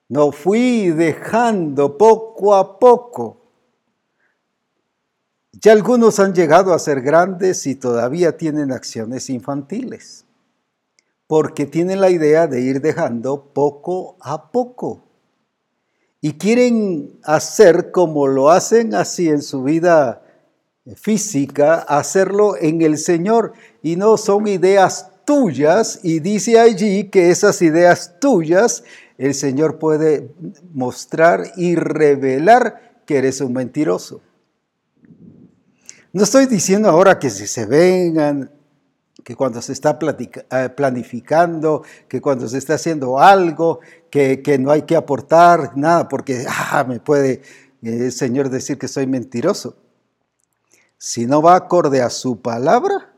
[0.09, 3.37] no fui dejando poco a poco.
[5.61, 10.25] Ya algunos han llegado a ser grandes y todavía tienen acciones infantiles,
[11.27, 15.03] porque tienen la idea de ir dejando poco a poco.
[16.21, 20.24] Y quieren hacer como lo hacen así en su vida
[20.95, 27.61] física, hacerlo en el Señor y no son ideas tuyas y dice allí que esas
[27.61, 28.83] ideas tuyas
[29.17, 30.31] el Señor puede
[30.73, 34.21] mostrar y revelar que eres un mentiroso.
[36.13, 38.51] No estoy diciendo ahora que si se vengan,
[39.23, 44.83] que cuando se está eh, planificando, que cuando se está haciendo algo, que, no hay
[44.83, 47.41] que aportar nada, porque ah, me puede
[47.81, 49.77] el Señor decir que soy mentiroso.
[51.07, 53.13] Si no va acorde a su palabra,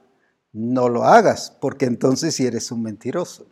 [0.52, 3.48] no lo hagas, porque entonces sí eres un mentiroso.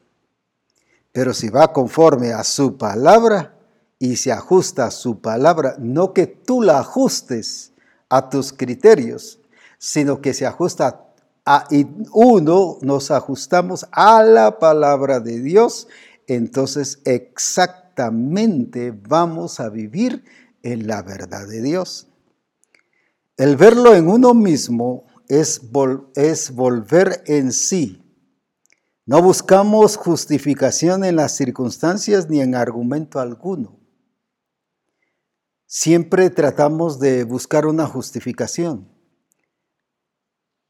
[1.13, 3.55] Pero si va conforme a su palabra
[3.97, 7.71] y se ajusta a su palabra, no que tú la ajustes
[8.09, 9.39] a tus criterios,
[9.77, 11.05] sino que se ajusta
[11.45, 11.69] a
[12.11, 15.87] uno, nos ajustamos a la palabra de Dios,
[16.27, 20.25] entonces exactamente vamos a vivir
[20.61, 22.09] en la verdad de Dios.
[23.37, 28.01] El verlo en uno mismo es, volver en sí.
[29.05, 33.77] No buscamos justificación en las circunstancias ni en argumento alguno.
[35.65, 38.89] Siempre tratamos de buscar una justificación.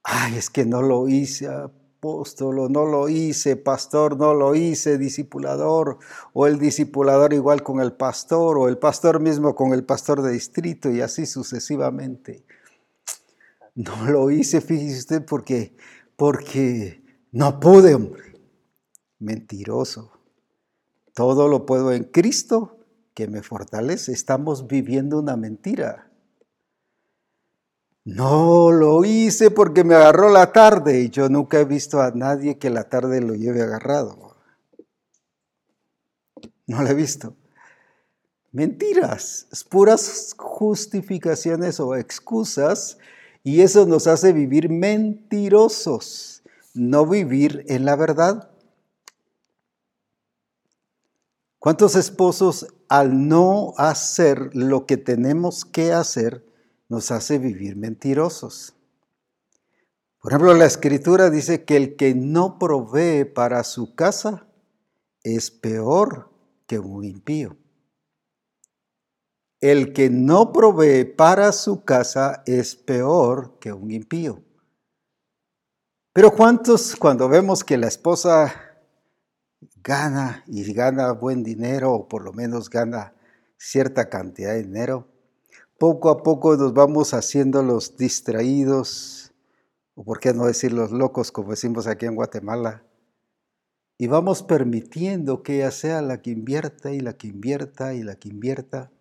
[0.02, 6.00] Ay, es que no lo hice, apóstolo, no lo hice, pastor, no lo hice, discipulador,
[6.34, 10.32] o el discipulador igual con el pastor, o el pastor mismo con el pastor de
[10.32, 12.44] distrito, y así sucesivamente.
[13.76, 15.76] No lo hice, fíjese usted, porque,
[16.16, 18.24] porque no pude, hombre.
[19.20, 20.14] Mentiroso.
[21.14, 22.80] Todo lo puedo en Cristo
[23.14, 24.14] que me fortalece.
[24.14, 26.10] Estamos viviendo una mentira.
[28.06, 32.58] No lo hice porque me agarró la tarde y yo nunca he visto a nadie
[32.58, 34.38] que la tarde lo lleve agarrado.
[36.68, 37.36] No lo he visto.
[38.52, 42.98] Mentiras, puras justificaciones o excusas
[43.46, 46.42] y eso nos hace vivir mentirosos,
[46.74, 48.50] no vivir en la verdad.
[51.60, 56.44] ¿Cuántos esposos al no hacer lo que tenemos que hacer
[56.90, 58.74] nos hace vivir mentirosos?
[60.20, 64.48] Por ejemplo, la escritura dice que el que no provee para su casa
[65.22, 66.32] es peor
[66.66, 67.56] que un impío.
[69.66, 74.44] El que no provee para su casa es peor que un impío.
[76.14, 78.54] Pero ¿cuántos cuando vemos que la esposa
[79.78, 83.16] gana y gana buen dinero o por lo menos gana
[83.58, 85.08] cierta cantidad de dinero,
[85.80, 89.34] poco a poco nos vamos haciendo los distraídos
[89.96, 92.84] o por qué no decir los locos como decimos aquí en Guatemala,
[93.98, 98.14] y vamos permitiendo que ella sea la que invierta y la que invierta y la
[98.14, 98.92] que invierta.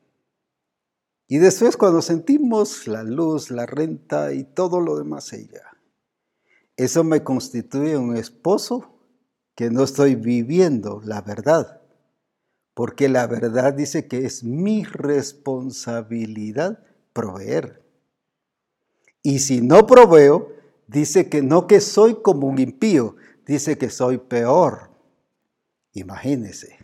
[1.27, 5.63] Y después cuando sentimos la luz, la renta y todo lo demás ella,
[6.77, 8.99] eso me constituye un esposo
[9.55, 11.81] que no estoy viviendo la verdad,
[12.75, 17.83] porque la verdad dice que es mi responsabilidad proveer.
[19.23, 20.53] Y si no proveo,
[20.87, 23.17] dice que no que soy como un impío,
[23.47, 24.91] dice que soy peor.
[25.93, 26.77] Imagínese,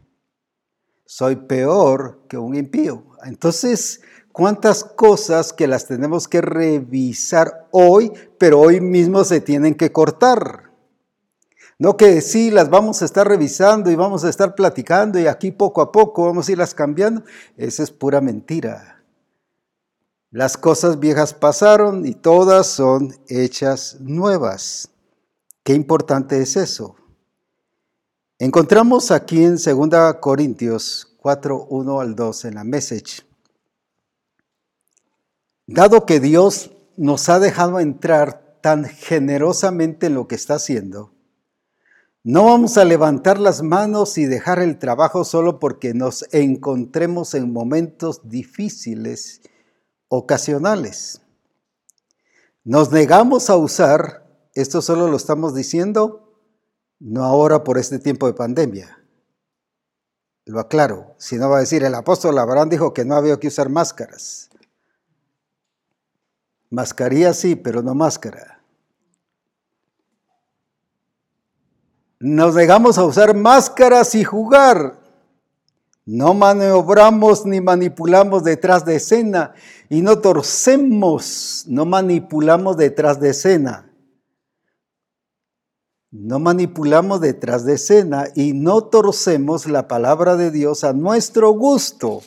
[1.05, 3.05] soy peor que un impío.
[3.25, 4.01] Entonces,
[4.33, 10.71] ¿cuántas cosas que las tenemos que revisar hoy, pero hoy mismo se tienen que cortar?
[11.79, 15.51] No que sí, las vamos a estar revisando y vamos a estar platicando y aquí
[15.51, 17.23] poco a poco vamos a irlas cambiando.
[17.57, 19.03] Esa es pura mentira.
[20.31, 24.91] Las cosas viejas pasaron y todas son hechas nuevas.
[25.65, 26.97] Qué importante es eso.
[28.39, 33.30] Encontramos aquí en 2 Corintios 4, 1 al 2 en la message.
[35.73, 41.13] Dado que Dios nos ha dejado entrar tan generosamente en lo que está haciendo,
[42.25, 47.53] no vamos a levantar las manos y dejar el trabajo solo porque nos encontremos en
[47.53, 49.43] momentos difíciles,
[50.09, 51.21] ocasionales.
[52.65, 56.35] Nos negamos a usar, esto solo lo estamos diciendo,
[56.99, 59.05] no ahora por este tiempo de pandemia.
[60.47, 63.47] Lo aclaro, si no va a decir, el apóstol Abraham dijo que no había que
[63.47, 64.50] usar máscaras.
[66.71, 68.61] Mascarilla sí, pero no máscara.
[72.21, 75.01] Nos negamos a usar máscaras y jugar.
[76.07, 79.55] No maniobramos ni manipulamos detrás de escena
[79.89, 83.91] y no torcemos, no manipulamos detrás de escena.
[86.11, 92.23] No manipulamos detrás de escena y no torcemos la palabra de Dios a nuestro gusto.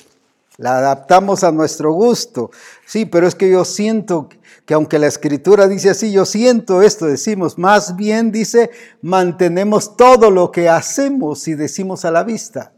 [0.57, 2.51] La adaptamos a nuestro gusto.
[2.85, 4.29] Sí, pero es que yo siento
[4.65, 8.69] que aunque la escritura dice así, yo siento esto, decimos, más bien dice,
[9.01, 12.71] mantenemos todo lo que hacemos y decimos a la vista.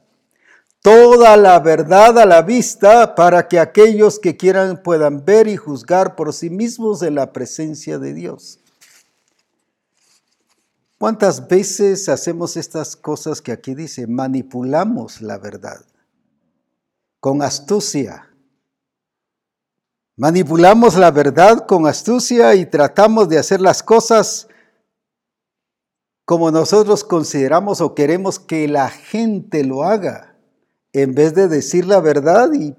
[0.81, 6.15] Toda la verdad a la vista para que aquellos que quieran puedan ver y juzgar
[6.15, 8.59] por sí mismos de la presencia de Dios.
[10.97, 14.07] ¿Cuántas veces hacemos estas cosas que aquí dice?
[14.07, 15.81] Manipulamos la verdad
[17.25, 18.29] con astucia.
[20.15, 24.47] Manipulamos la verdad con astucia y tratamos de hacer las cosas
[26.23, 30.37] como nosotros consideramos o queremos que la gente lo haga,
[30.93, 32.75] en vez de decir la verdad y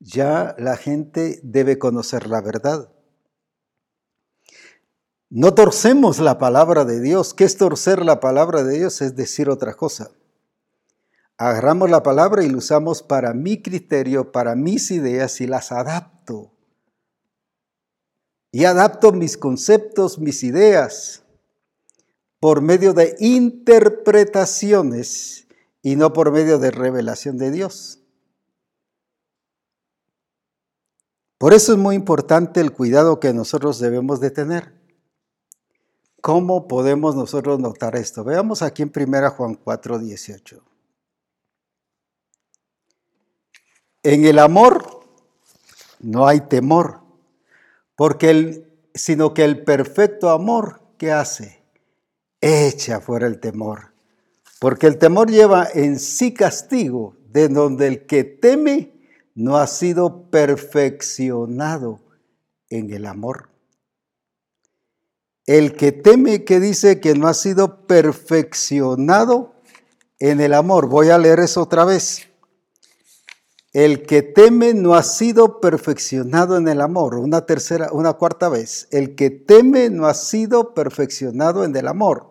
[0.00, 2.92] ya la gente debe conocer la verdad.
[5.30, 7.32] No torcemos la palabra de Dios.
[7.32, 9.00] ¿Qué es torcer la palabra de Dios?
[9.00, 10.10] Es decir otra cosa.
[11.40, 16.52] Agarramos la palabra y la usamos para mi criterio, para mis ideas y las adapto.
[18.52, 21.22] Y adapto mis conceptos, mis ideas,
[22.40, 25.46] por medio de interpretaciones
[25.80, 28.02] y no por medio de revelación de Dios.
[31.38, 34.74] Por eso es muy importante el cuidado que nosotros debemos de tener.
[36.20, 38.24] ¿Cómo podemos nosotros notar esto?
[38.24, 40.69] Veamos aquí en 1 Juan 4, 18.
[44.02, 45.04] En el amor
[46.00, 47.00] no hay temor,
[47.96, 51.62] porque el, sino que el perfecto amor, ¿qué hace?
[52.40, 53.92] Echa fuera el temor,
[54.58, 58.92] porque el temor lleva en sí castigo, de donde el que teme
[59.34, 62.00] no ha sido perfeccionado
[62.70, 63.50] en el amor.
[65.44, 69.54] El que teme que dice que no ha sido perfeccionado
[70.18, 70.88] en el amor.
[70.88, 72.29] Voy a leer eso otra vez.
[73.72, 77.14] El que teme no ha sido perfeccionado en el amor.
[77.14, 78.88] Una tercera, una cuarta vez.
[78.90, 82.30] El que teme no ha sido perfeccionado en el amor.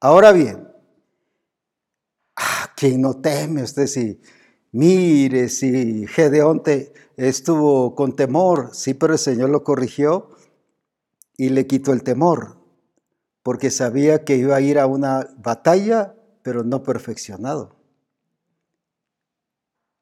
[0.00, 0.68] Ahora bien,
[2.36, 4.20] ah, quien no teme, usted sí.
[4.72, 6.62] Mire, si Gedeón
[7.18, 10.30] estuvo con temor, sí, pero el Señor lo corrigió
[11.36, 12.56] y le quitó el temor,
[13.42, 17.81] porque sabía que iba a ir a una batalla, pero no perfeccionado.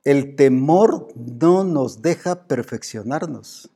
[0.04, 3.70] El temor no nos deja perfeccionarnos,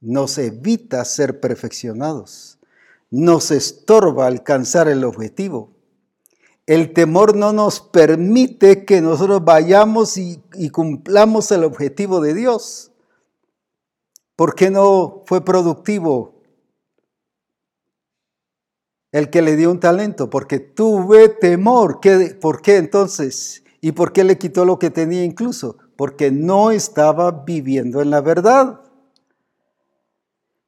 [0.00, 2.58] nos evita ser perfeccionados,
[3.10, 5.72] nos estorba alcanzar el objetivo.
[6.66, 12.92] El temor no nos permite que nosotros vayamos y, cumplamos el objetivo de Dios.
[14.36, 16.38] ¿Por qué no fue productivo
[19.12, 22.00] el que le dio un talento, porque tuve temor.
[22.40, 23.64] ¿Por qué entonces?
[23.80, 25.78] ¿Y por qué le quitó lo que tenía incluso?
[25.96, 28.80] Porque no estaba viviendo en la verdad.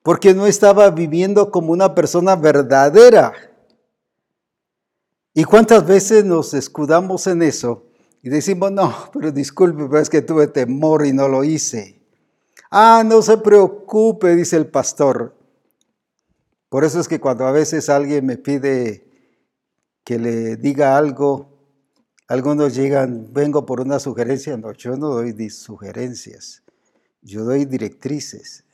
[0.02, 3.32] Porque no estaba viviendo como una persona verdadera.
[5.34, 7.86] ¿Y cuántas veces nos escudamos en eso
[8.22, 12.00] y decimos, no, pero disculpe, pero es que tuve temor y no lo hice?
[12.70, 15.36] Ah, no se preocupe, dice el pastor.
[16.68, 19.08] Por eso es que cuando a veces alguien me pide
[20.04, 21.49] que le diga algo,
[22.30, 24.56] algunos llegan, vengo por una sugerencia.
[24.56, 26.62] No, yo no doy sugerencias,
[27.22, 28.64] yo doy directrices.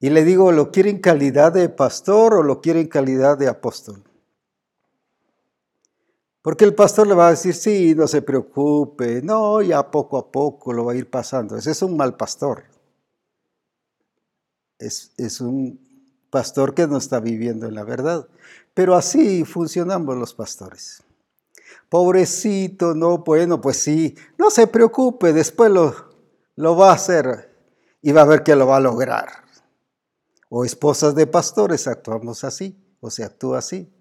[0.00, 3.48] Y le digo, ¿lo quiere en calidad de pastor o lo quiere en calidad de
[3.48, 4.02] apóstol?
[6.40, 10.32] Porque el pastor le va a decir, sí, no se preocupe, no, ya poco a
[10.32, 11.54] poco lo va a ir pasando.
[11.54, 12.64] Ese es un mal pastor.
[14.78, 15.78] Es, es un
[16.30, 18.26] pastor que no está viviendo en la verdad.
[18.72, 21.02] Pero así funcionamos los pastores.
[21.88, 25.94] Pobrecito, no, bueno, pues sí, no se preocupe, después lo,
[26.56, 27.54] lo va a hacer
[28.02, 29.28] y va a ver que lo va a lograr.
[30.50, 33.92] O esposas de pastores actuamos así, o se actúa así.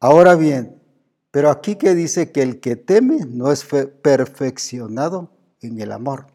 [0.00, 0.82] Ahora bien,
[1.30, 3.66] pero aquí que dice que el que teme no es
[4.02, 5.30] perfeccionado
[5.60, 6.28] en el amor.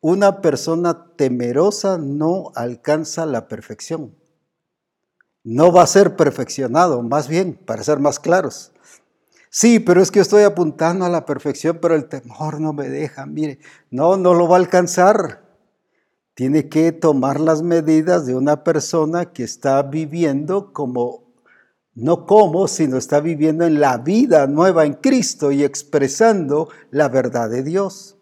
[0.00, 4.16] Una persona temerosa no alcanza la perfección.
[5.44, 8.72] No va a ser perfeccionado, más bien, para ser más claros.
[9.54, 13.26] Sí, pero es que estoy apuntando a la perfección, pero el temor no me deja.
[13.26, 13.58] Mire,
[13.90, 15.42] no, no lo va a alcanzar.
[16.32, 21.34] Tiene que tomar las medidas de una persona que está viviendo como
[21.94, 27.50] no como, sino está viviendo en la vida nueva en Cristo y expresando la verdad
[27.50, 28.16] de Dios.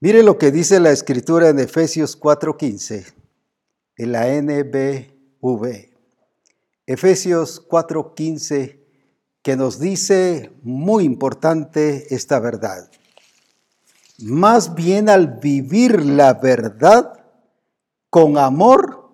[0.00, 3.14] Mire lo que dice la escritura en Efesios 4:15,
[3.98, 5.90] en la NBV.
[6.86, 8.77] Efesios 4:15,
[9.42, 12.90] que nos dice muy importante esta verdad.
[14.18, 17.24] Más bien al vivir la verdad
[18.10, 19.10] con amor,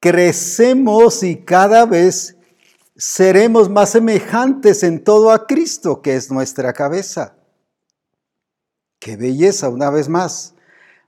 [0.00, 2.36] crecemos y cada vez
[2.96, 7.36] seremos más semejantes en todo a Cristo, que es nuestra cabeza.
[8.98, 10.54] Qué belleza, una vez más.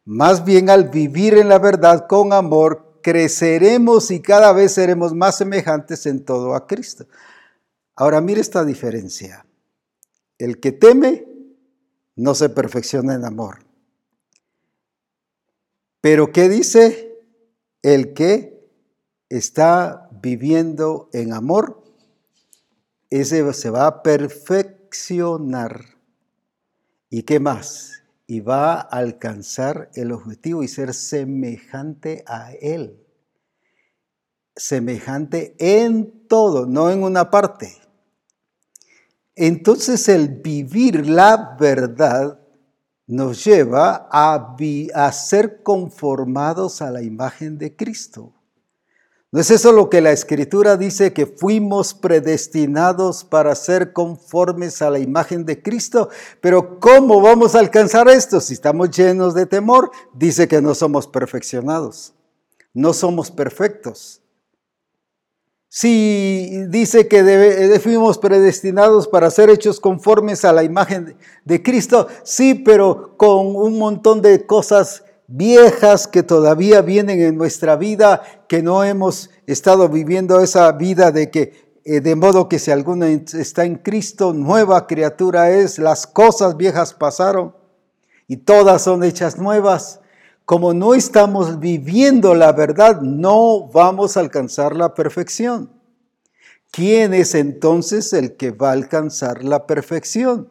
[0.05, 5.37] Más bien al vivir en la verdad con amor, creceremos y cada vez seremos más
[5.37, 7.07] semejantes en todo a Cristo.
[7.95, 9.45] Ahora mire esta diferencia.
[10.39, 11.27] El que teme
[12.17, 13.59] no se perfecciona en amor.
[16.01, 17.23] Pero ¿qué dice?
[17.83, 18.67] El que
[19.29, 21.85] está viviendo en amor,
[23.11, 25.85] ese se va a perfeccionar.
[27.11, 28.03] ¿Y qué más?
[28.27, 33.01] Y va a alcanzar el objetivo y ser semejante a Él.
[34.57, 37.77] Semejante en todo, no en una parte.
[39.37, 42.39] Entonces el vivir la verdad
[43.07, 48.33] nos lleva a, ser conformados a la imagen de Cristo.
[49.35, 54.91] ¿No es eso lo que la escritura dice que fuimos predestinados para ser conformes a
[54.91, 56.09] la imagen de Cristo?
[56.41, 58.41] Pero ¿cómo vamos a alcanzar esto?
[58.41, 62.15] Si estamos llenos de temor, dice que no somos perfeccionados,
[62.73, 64.23] no somos perfectos.
[65.69, 72.55] Si dice que fuimos predestinados para ser hechos conformes a la imagen de Cristo, sí,
[72.55, 78.85] pero con un montón de cosas viejas que todavía vienen en nuestra vida, que no
[78.85, 83.77] hemos estado viviendo esa vida de que eh, de modo que si alguno está en
[83.77, 87.55] Cristo, nueva criatura es, las cosas viejas pasaron
[88.27, 90.01] y todas son hechas nuevas.
[90.47, 95.71] Como no estamos viviendo la verdad, no vamos a alcanzar la perfección.
[96.71, 100.49] ¿Quién es entonces el que va a alcanzar la perfección?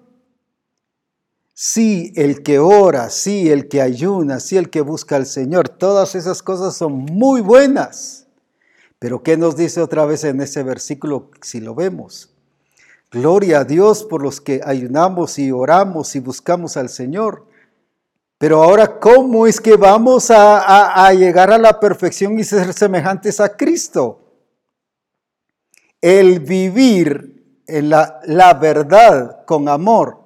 [1.55, 6.15] Sí, el que ora, sí, el que ayuna, sí, el que busca al Señor, todas
[6.15, 8.25] esas cosas son muy buenas.
[8.97, 12.33] Pero ¿qué nos dice otra vez en ese versículo si lo vemos?
[13.11, 17.45] Gloria a Dios por los que ayunamos y oramos y buscamos al Señor.
[18.39, 23.55] Pero ahora, ¿cómo es que vamos a, llegar a la perfección y ser semejantes a
[23.55, 24.21] Cristo?
[26.01, 30.22] El vivir en la, la verdad con amor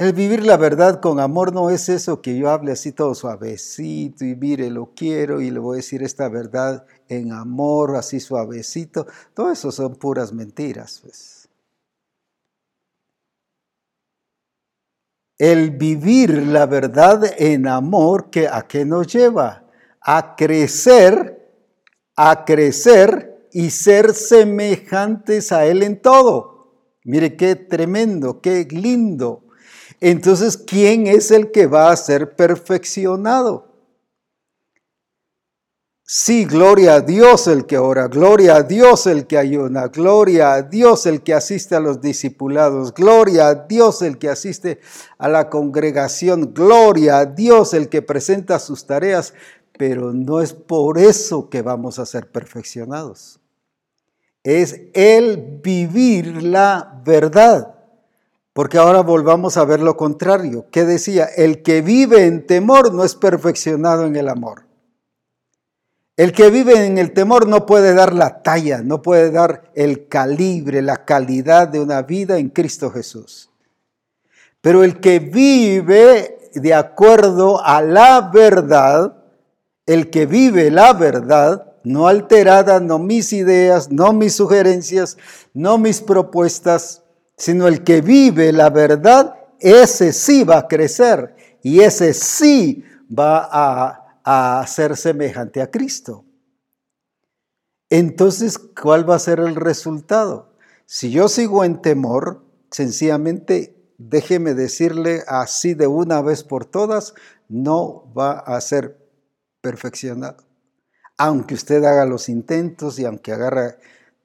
[0.00, 4.24] el vivir la verdad con amor no es eso que yo hable así todo suavecito
[4.24, 9.06] y mire, lo quiero y le voy a decir esta verdad en amor, así suavecito.
[9.34, 11.00] Todo eso son puras mentiras.
[11.02, 11.48] Pues.
[15.38, 19.70] El vivir la verdad en amor, ¿a qué nos lleva?
[20.00, 21.52] a crecer,
[22.16, 26.96] a crecer y ser semejantes a Él en todo.
[27.04, 29.44] Mire qué tremendo, qué lindo.
[30.00, 33.70] Entonces, ¿quién es el que va a ser perfeccionado?
[36.12, 40.62] Sí, gloria a Dios el que ora, gloria a Dios el que ayuna, gloria a
[40.62, 44.80] Dios el que asiste a los discipulados, gloria a Dios el que asiste
[45.18, 49.34] a la congregación, gloria a Dios el que presenta sus tareas,
[49.78, 53.38] pero no es por eso que vamos a ser perfeccionados.
[54.42, 57.79] Es el vivir la verdad.
[58.52, 60.66] Porque ahora volvamos a ver lo contrario.
[60.70, 61.24] ¿Qué decía?
[61.24, 64.64] El que vive en temor no es perfeccionado en el amor.
[66.16, 70.08] El que vive en el temor no puede dar la talla, no puede dar el
[70.08, 73.50] calibre, la calidad de una vida en Cristo Jesús.
[74.60, 79.16] Pero el que vive de acuerdo a la verdad,
[79.86, 85.16] el que vive la verdad, no alterada, no mis ideas, no mis sugerencias,
[85.54, 86.99] no mis propuestas,
[87.40, 93.48] sino el que vive la verdad, ese sí va a crecer y ese sí va
[93.50, 96.24] a a ser semejante a Cristo.
[97.88, 100.52] Entonces, ¿cuál va a ser el resultado?
[100.86, 107.14] Si yo sigo en temor, sencillamente déjeme decirle así de una vez por todas,
[107.48, 109.04] no va a ser
[109.60, 110.44] perfeccionado.
[111.18, 113.76] Aunque usted haga los intentos y aunque agarra,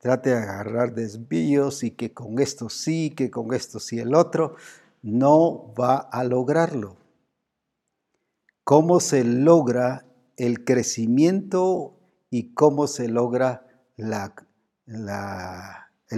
[0.06, 4.56] trate de agarrar desvíos y que con esto sí, que con esto sí el otro,
[5.02, 6.98] no va a lograrlo
[8.64, 10.06] cómo se logra
[10.38, 11.98] el crecimiento
[12.30, 13.66] y cómo se logra
[13.98, 14.14] el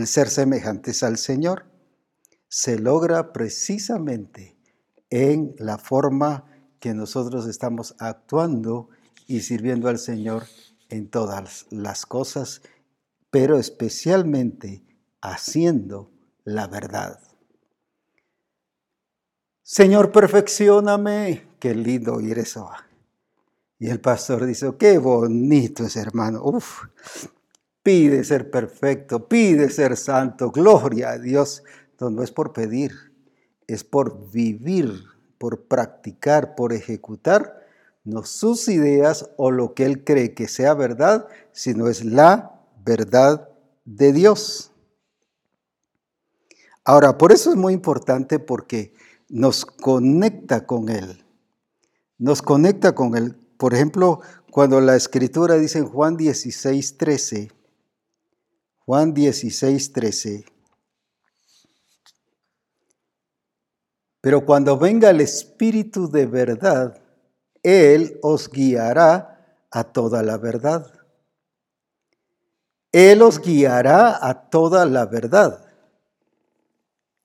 [0.06, 1.64] ser semejantes al Señor.
[2.50, 4.58] Se logra precisamente
[5.10, 6.44] en la forma
[6.82, 8.90] que nosotros estamos actuando
[9.28, 10.44] y sirviendo al Señor
[10.90, 12.62] en todas las cosas,
[13.40, 14.84] pero especialmente
[15.22, 16.10] haciendo
[16.44, 17.20] la verdad.
[19.62, 21.48] Señor, perfeccioname.
[21.60, 22.68] Qué lindo oír eso.
[23.78, 26.42] Y el pastor dice, qué bonito es hermano.
[26.44, 26.86] Uf,
[27.84, 30.50] pide ser perfecto, pide ser santo.
[30.50, 31.62] Gloria a Dios.
[32.00, 32.92] No, no es por pedir,
[33.68, 35.04] es por vivir,
[35.38, 37.68] por practicar, por ejecutar
[38.04, 42.57] no sus ideas o lo que él cree que sea verdad, sino es la
[42.88, 43.50] verdad
[43.84, 44.72] de Dios.
[46.86, 48.94] Ahora, por eso es muy importante porque
[49.28, 51.26] nos conecta con Él.
[52.18, 53.36] Nos conecta con Él.
[53.58, 54.22] Por ejemplo,
[54.52, 57.52] cuando la escritura dice en Juan 16, 13,
[58.86, 60.46] Juan 16, 13,
[64.22, 67.02] pero cuando venga el Espíritu de verdad,
[67.64, 70.97] Él os guiará a toda la verdad.
[72.98, 75.64] Él os guiará a toda la verdad.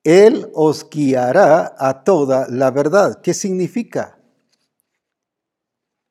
[0.05, 3.23] Él os guiará a toda la verdad.
[3.23, 4.19] ¿Qué significa?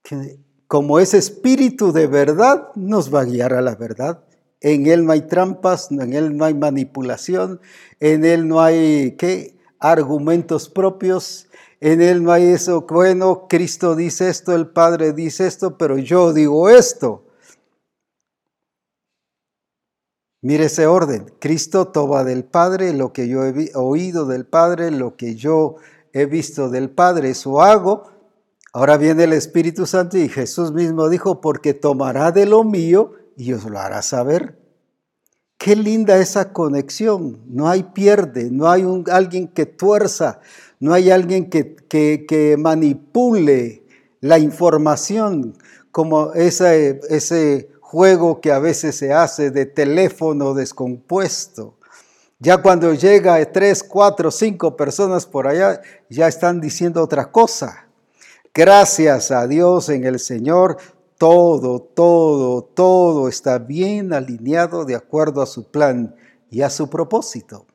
[0.01, 4.23] Que como es espíritu de verdad, nos va a guiar a la verdad.
[4.61, 7.61] En Él no hay trampas, en Él no hay manipulación,
[7.99, 9.59] en Él no hay ¿qué?
[9.77, 11.49] argumentos propios,
[11.81, 16.33] en Él no hay eso, bueno, Cristo dice esto, el Padre dice esto, pero yo
[16.33, 17.25] digo esto.
[20.41, 21.31] Mire ese orden.
[21.39, 25.75] Cristo toma del Padre lo que yo he oído del Padre, lo que yo
[26.13, 28.03] he visto del Padre, eso hago.
[28.73, 33.53] Ahora viene el Espíritu Santo y Jesús mismo dijo, porque tomará de lo mío y
[33.53, 34.57] os lo hará saber.
[35.57, 37.41] Qué linda esa conexión.
[37.47, 40.39] No hay pierde, no hay alguien que tuerza,
[40.79, 43.85] no hay alguien que, que, que manipule
[44.21, 45.55] la información
[45.91, 51.75] como ese, ese juego que a veces se hace de teléfono descompuesto.
[52.39, 57.87] Ya cuando llega tres, cuatro, cinco personas por allá, ya están diciendo otra cosa.
[58.53, 60.77] Gracias a Dios en el Señor,
[61.17, 66.15] todo, todo, todo está bien alineado de acuerdo a su plan
[66.49, 67.65] y a su propósito.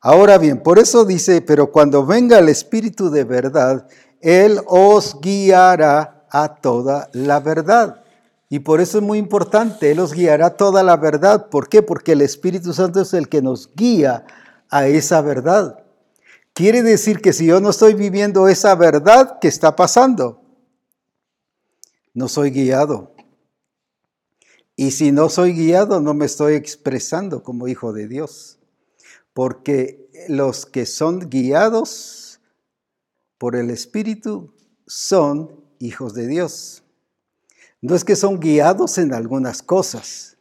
[0.00, 3.88] Ahora bien, por eso dice, pero cuando venga el Espíritu de verdad,
[4.20, 8.01] Él os guiará a toda la verdad.
[8.52, 11.48] Y por eso es muy importante, Él os guiará toda la verdad.
[11.48, 11.80] ¿Por qué?
[11.80, 14.26] Porque el Espíritu Santo es el que nos guía
[14.68, 15.82] a esa verdad.
[16.52, 20.42] Quiere decir que si yo no estoy viviendo esa verdad, ¿qué está pasando?
[22.12, 23.14] No soy guiado.
[24.76, 28.58] Y si no soy guiado, no me estoy expresando como hijo de Dios.
[29.32, 32.38] Porque los que son guiados
[33.38, 34.54] por el Espíritu
[34.86, 36.81] son hijos de Dios.
[37.82, 40.36] No es que son guiados en algunas cosas,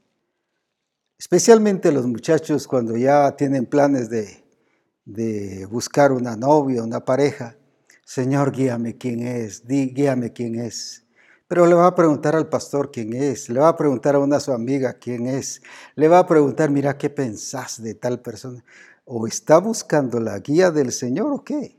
[1.18, 7.58] especialmente los muchachos cuando ya tienen planes de, buscar una novia, una pareja.
[8.06, 11.04] Señor, guíame quién es, guíame quién es.
[11.48, 14.40] Pero le va a preguntar al pastor quién es, le va a preguntar a una
[14.40, 15.62] su amiga quién es,
[15.96, 18.64] le va a preguntar, mira, ¿qué pensás de tal persona?
[19.04, 21.76] ¿O está buscando la guía del Señor o qué?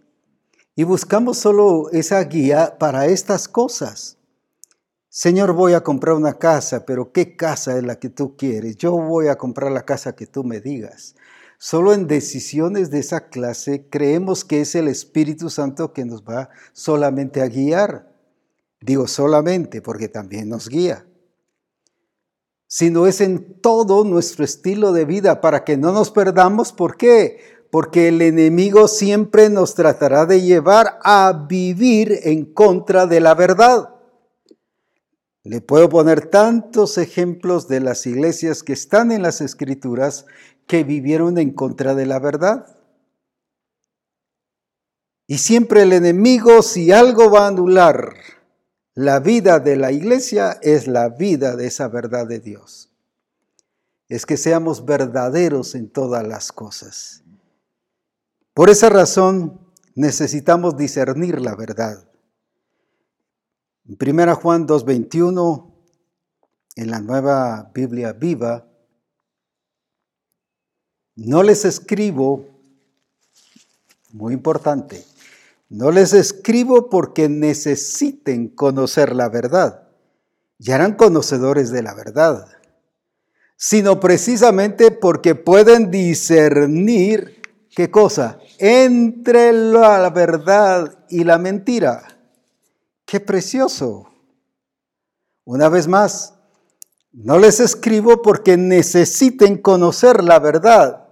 [0.75, 4.19] Y buscamos solo esa guía para estas cosas.
[5.15, 8.79] Señor, voy a comprar una casa, pero ¿qué casa es la que tú quieres?
[8.79, 11.17] Yo voy a comprar la casa que tú me digas.
[11.59, 16.49] Solo en decisiones de esa clase creemos que es el Espíritu Santo que nos va
[16.73, 18.11] solamente a guiar.
[18.81, 21.05] Digo solamente porque también nos guía.
[22.67, 26.73] Sino es en todo nuestro estilo de vida para que no nos perdamos.
[26.73, 27.39] ¿Por qué?
[27.71, 33.92] Porque el enemigo siempre nos tratará de llevar a vivir en contra de la verdad.
[35.45, 40.27] Le puedo poner tantos ejemplos de las iglesias que están en las escrituras
[40.67, 42.79] que vivieron en contra de la verdad.
[45.27, 48.15] Y siempre el enemigo, si algo va a anular
[48.95, 52.93] la vida de la iglesia, es la vida de esa verdad de Dios.
[54.09, 57.25] Es que seamos verdaderos en todas las cosas.
[58.55, 59.59] Por esa razón
[59.95, 62.12] necesitamos discernir la verdad.
[63.85, 65.73] En 1 Juan 2.21,
[66.77, 68.65] en la nueva Biblia viva,
[71.17, 72.47] no les escribo,
[74.13, 75.05] muy importante,
[75.69, 79.89] no les escribo porque necesiten conocer la verdad,
[80.59, 82.47] ya eran conocedores de la verdad,
[83.57, 87.43] sino precisamente porque pueden discernir,
[87.75, 88.39] ¿qué cosa?
[88.59, 92.12] Entre la verdad y la mentira.
[93.13, 94.09] Qué precioso.
[95.45, 96.33] Una vez más,
[97.13, 101.09] no les escribo porque necesiten conocer la verdad,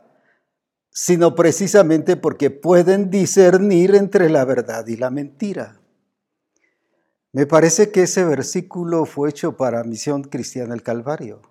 [0.91, 5.79] sino precisamente porque pueden discernir entre la verdad y la mentira.
[7.33, 11.43] Me parece que ese versículo fue hecho para Misión Cristiana el Calvario.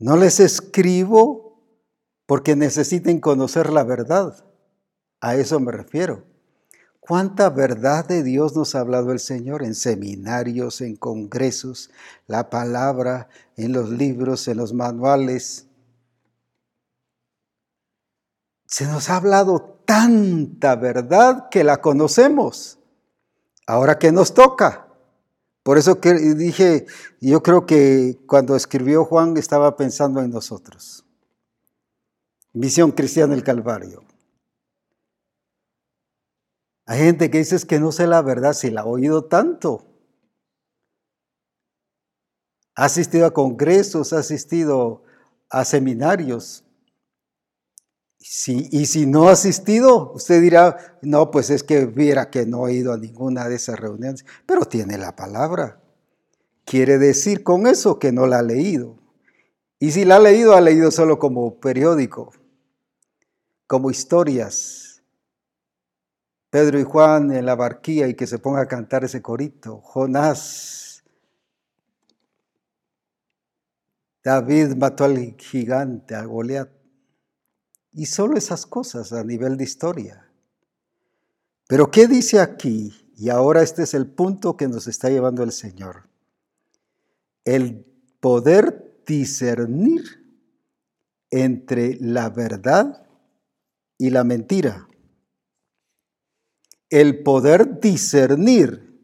[0.00, 1.62] No les escribo
[2.26, 4.44] porque necesiten conocer la verdad.
[5.20, 6.33] A eso me refiero.
[7.06, 11.90] ¿Cuánta verdad de Dios nos ha hablado el Señor en seminarios, en congresos,
[12.26, 13.28] la palabra,
[13.58, 15.66] en los libros, en los manuales?
[18.66, 22.78] Se nos ha hablado tanta verdad que la conocemos.
[23.66, 24.88] Ahora que nos toca.
[25.62, 26.86] Por eso que dije,
[27.20, 31.04] yo creo que cuando escribió Juan estaba pensando en nosotros.
[32.54, 34.04] Misión Cristiana del Calvario.
[36.86, 39.86] Hay gente que dice que no sé la verdad si la ha oído tanto.
[42.76, 45.02] Ha asistido a congresos, ha asistido
[45.48, 46.64] a seminarios.
[48.18, 52.72] y si no ha asistido, usted dirá, no, pues es que viera que no ha
[52.72, 55.80] ido a ninguna de esas reuniones, pero tiene la palabra.
[56.64, 58.98] Quiere decir con eso que no la ha leído.
[59.78, 62.32] Y si la ha leído, ha leído solo como periódico,
[63.66, 64.83] como historias,
[66.54, 69.80] Pedro y Juan en la barquilla y que se ponga a cantar ese corito.
[69.80, 71.02] Jonás.
[74.22, 76.70] David mató al gigante, a Goliat.
[77.90, 80.30] Y solo esas cosas a nivel de historia.
[81.66, 82.94] Pero ¿qué dice aquí?
[83.16, 86.08] Y ahora este es el punto que nos está llevando el Señor.
[87.44, 87.84] El
[88.20, 90.04] poder discernir
[91.30, 93.08] entre la verdad
[93.98, 94.86] y la mentira
[96.94, 98.96] el poder discernir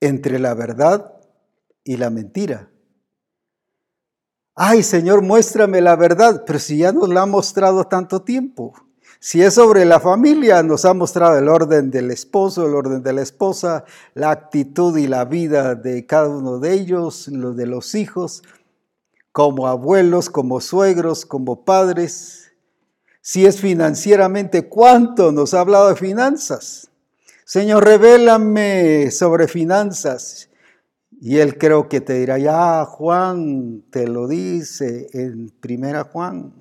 [0.00, 1.14] entre la verdad
[1.84, 2.68] y la mentira.
[4.56, 8.72] Ay, Señor, muéstrame la verdad, pero si ya nos la ha mostrado tanto tiempo.
[9.20, 13.12] Si es sobre la familia, nos ha mostrado el orden del esposo, el orden de
[13.12, 13.84] la esposa,
[14.14, 18.42] la actitud y la vida de cada uno de ellos, lo de los hijos,
[19.30, 22.49] como abuelos, como suegros, como padres,
[23.20, 26.90] si es financieramente, ¿cuánto nos ha hablado de finanzas?
[27.44, 30.48] Señor, revélame sobre finanzas.
[31.20, 36.54] Y él creo que te dirá, ya Juan te lo dice en primera Juan.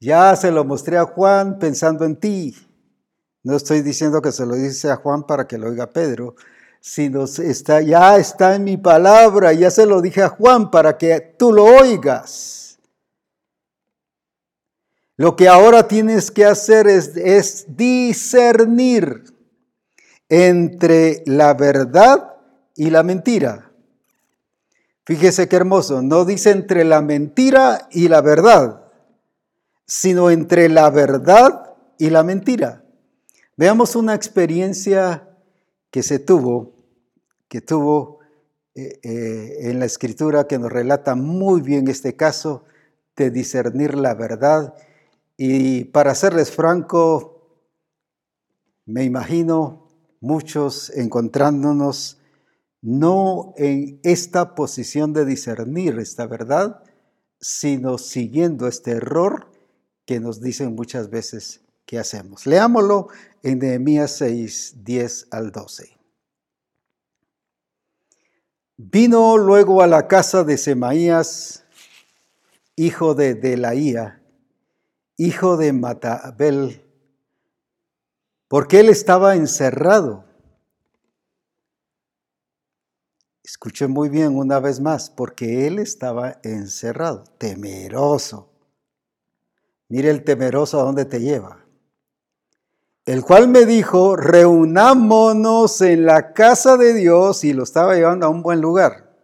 [0.00, 2.56] Ya se lo mostré a Juan pensando en ti.
[3.42, 6.36] No estoy diciendo que se lo dice a Juan para que lo oiga Pedro,
[6.80, 11.34] sino está, ya está en mi palabra, ya se lo dije a Juan para que
[11.38, 12.67] tú lo oigas.
[15.18, 19.24] Lo que ahora tienes que hacer es, discernir
[20.28, 22.36] entre la verdad
[22.76, 23.72] y la mentira.
[25.04, 28.84] Fíjese qué hermoso, no dice entre la mentira y la verdad,
[29.86, 32.84] sino entre la verdad y la mentira.
[33.56, 35.30] Veamos una experiencia
[35.90, 36.76] que se tuvo,
[37.48, 38.20] que tuvo
[38.76, 42.66] eh, eh, en la escritura que nos relata muy bien este caso
[43.16, 44.74] de discernir la verdad.
[45.40, 47.62] Y para serles franco,
[48.84, 49.88] me imagino
[50.20, 52.18] muchos encontrándonos
[52.82, 56.82] no en esta posición de discernir esta verdad,
[57.40, 59.52] sino siguiendo este error
[60.04, 62.44] que nos dicen muchas veces que hacemos.
[62.44, 63.06] Leámoslo
[63.44, 65.96] en Nehemías 6, 10 al 12.
[68.76, 71.64] Vino luego a la casa de Semaías,
[72.74, 74.18] hijo de Delaía,
[75.18, 76.82] hijo de Matabel,
[78.48, 80.24] porque él estaba encerrado.
[83.44, 88.50] Escuchen muy bien una vez más, porque él estaba encerrado, temeroso.
[89.88, 91.68] Mire el temeroso a dónde te lleva
[93.08, 98.28] el cual me dijo, reunámonos en la casa de Dios y lo estaba llevando a
[98.28, 99.16] un buen lugar,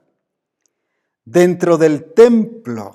[1.27, 2.95] dentro del templo,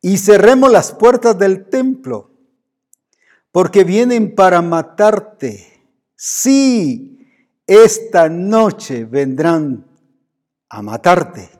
[0.00, 2.30] y cerremos las puertas del templo,
[3.52, 5.82] porque vienen para matarte.
[6.14, 7.28] Sí,
[7.66, 9.86] esta noche vendrán
[10.68, 11.50] a matarte.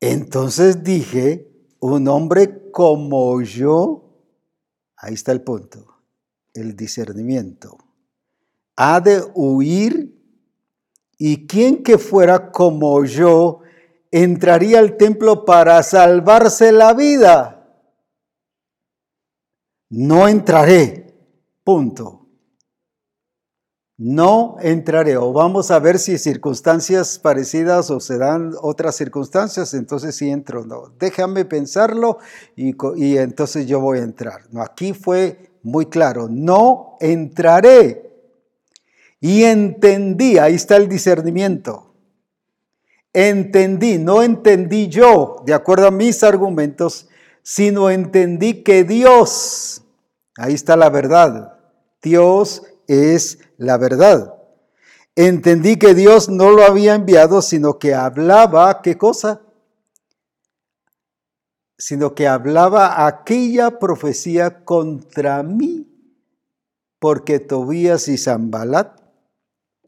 [0.00, 1.48] Entonces dije,
[1.80, 4.04] un hombre como yo,
[4.96, 5.92] ahí está el punto
[6.54, 7.78] el discernimiento.
[8.76, 10.18] Ha de huir
[11.18, 13.60] y quien que fuera como yo
[14.12, 17.58] entraría al templo para salvarse la vida.
[19.88, 21.14] No entraré.
[21.64, 22.28] Punto.
[23.96, 25.16] No entraré.
[25.16, 30.64] O vamos a ver si circunstancias parecidas o se dan otras circunstancias, entonces sí entro.
[30.64, 32.18] No, déjame pensarlo
[32.54, 34.42] y, y entonces yo voy a entrar.
[34.50, 38.10] No, aquí fue muy claro, no entraré.
[39.20, 41.91] Y entendí, ahí está el discernimiento.
[43.12, 47.08] Entendí, no entendí yo, de acuerdo a mis argumentos,
[47.42, 49.82] sino entendí que Dios,
[50.36, 51.58] ahí está la verdad,
[52.02, 54.34] Dios es la verdad.
[55.14, 59.42] Entendí que Dios no lo había enviado, sino que hablaba, ¿qué cosa?
[61.82, 65.84] sino que hablaba aquella profecía contra mí,
[67.00, 69.00] porque Tobías y Zambalat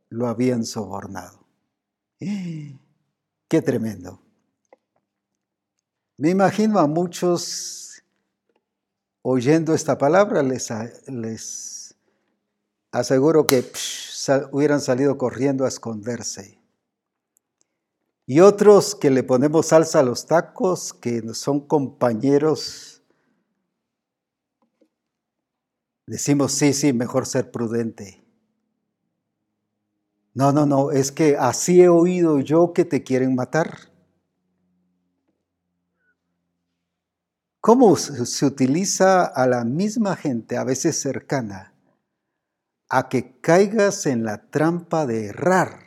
[0.08, 1.46] lo habían sobornado.
[3.54, 4.20] Qué tremendo.
[6.16, 8.02] Me imagino a muchos
[9.22, 10.68] oyendo esta palabra, les,
[11.06, 11.94] les
[12.90, 13.64] aseguro que
[14.50, 16.58] hubieran salido corriendo a esconderse.
[18.26, 23.04] Y otros que le ponemos salsa a los tacos, que son compañeros,
[26.08, 28.23] decimos, sí, sí, mejor ser prudente.
[30.34, 33.78] No, no, no, es que así he oído yo que te quieren matar.
[37.60, 41.72] ¿Cómo se utiliza a la misma gente, a veces cercana,
[42.88, 45.84] a que caigas en la trampa de errar?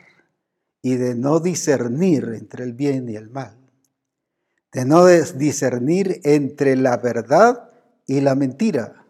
[0.82, 3.56] y de no discernir entre el bien y el mal,
[4.72, 7.70] de no discernir entre la verdad
[8.06, 9.04] y la mentira.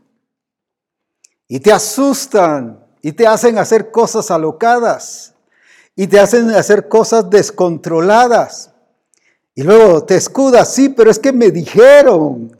[1.47, 5.35] Y te asustan y te hacen hacer cosas alocadas
[5.97, 8.71] y te hacen hacer cosas descontroladas.
[9.55, 12.55] Y luego te escudas, sí, pero es que me dijeron.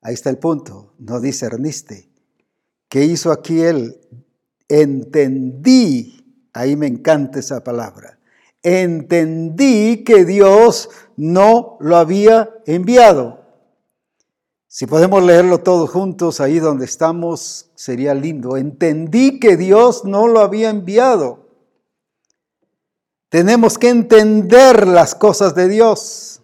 [0.00, 2.10] Ahí está el punto, no discerniste.
[2.88, 4.00] ¿Qué hizo aquí él?
[4.68, 8.18] Entendí Ahí me encanta esa palabra.
[8.64, 13.41] Entendí que Dios no lo había enviado.
[14.74, 18.56] Si podemos leerlo todos juntos ahí donde estamos, sería lindo.
[18.56, 21.46] Entendí que Dios no lo había enviado.
[23.28, 26.40] Tenemos que entender las cosas de Dios.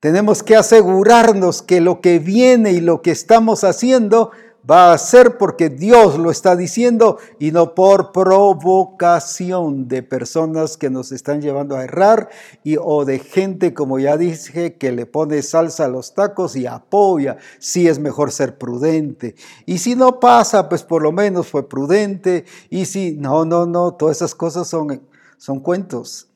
[0.00, 4.30] Tenemos que asegurarnos que lo que viene y lo que estamos haciendo
[4.68, 10.90] va a ser porque Dios lo está diciendo y no por provocación de personas que
[10.90, 12.30] nos están llevando a errar
[12.62, 16.66] y o de gente, como ya dije, que le pone salsa a los tacos y
[16.66, 17.36] apoya.
[17.58, 19.34] Si es mejor ser prudente.
[19.66, 22.44] Y si no pasa, pues por lo menos fue prudente.
[22.70, 25.06] Y si no, no, no, todas esas cosas son,
[25.36, 26.28] son cuentos.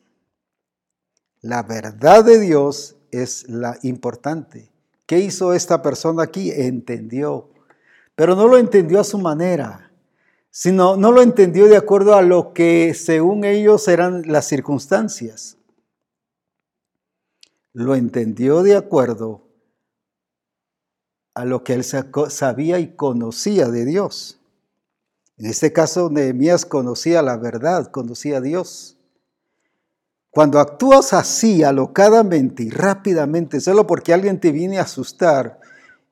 [1.41, 4.71] La verdad de Dios es la importante.
[5.07, 6.51] ¿Qué hizo esta persona aquí?
[6.51, 7.49] Entendió
[8.19, 9.93] pero no lo entendió a su manera.
[10.51, 15.57] sino no lo entendió de acuerdo a lo que según ellos eran las circunstancias.
[17.73, 19.47] Lo entendió de acuerdo
[21.35, 24.41] a lo que él sabía y conocía de Dios.
[25.37, 28.97] En este caso, Nehemías conocía la verdad, conocía a Dios.
[30.31, 35.61] Cuando actúas así, alocadamente y rápidamente, solo porque alguien te viene a asustar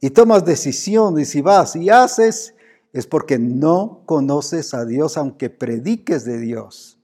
[0.01, 2.55] y tomas decisiones y vas y haces,
[2.93, 6.99] es porque no conoces a Dios aunque prediques de Dios,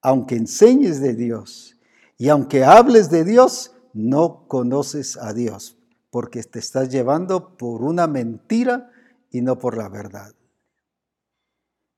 [0.00, 1.76] aunque enseñes de Dios
[2.16, 5.76] y aunque hables de Dios, no conoces a Dios
[6.10, 8.90] porque te estás llevando por una mentira
[9.30, 10.32] y no por la verdad.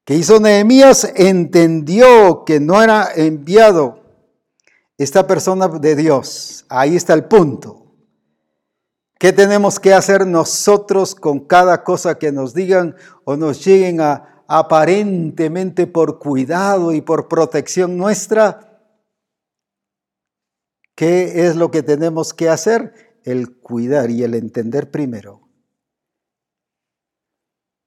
[0.04, 1.12] ¿Qué hizo Nehemías?
[1.14, 4.02] Entendió que no era enviado
[4.98, 6.64] esta persona de Dios.
[6.68, 7.89] Ahí está el punto.
[9.20, 14.42] ¿Qué tenemos que hacer nosotros con cada cosa que nos digan o nos lleguen a
[14.48, 18.82] aparentemente por cuidado y por protección nuestra?
[20.94, 23.20] ¿Qué es lo que tenemos que hacer?
[23.22, 25.46] El cuidar y el entender primero.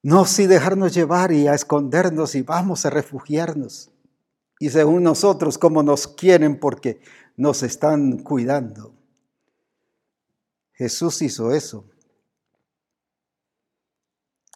[0.04, 3.92] No si dejarnos llevar y a escondernos y vamos a refugiarnos.
[4.60, 7.02] Y según nosotros, como nos quieren porque
[7.36, 9.03] nos están cuidando.
[10.74, 11.90] Jesús hizo eso.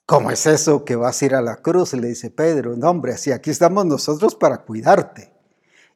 [0.05, 1.93] ¿Cómo es eso que vas a ir a la cruz?
[1.93, 5.33] Le dice Pedro, no hombre, así aquí estamos nosotros para cuidarte.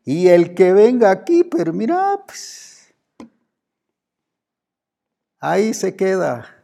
[0.03, 2.93] Y el que venga aquí, pero mira, pues,
[5.39, 6.57] ahí se queda.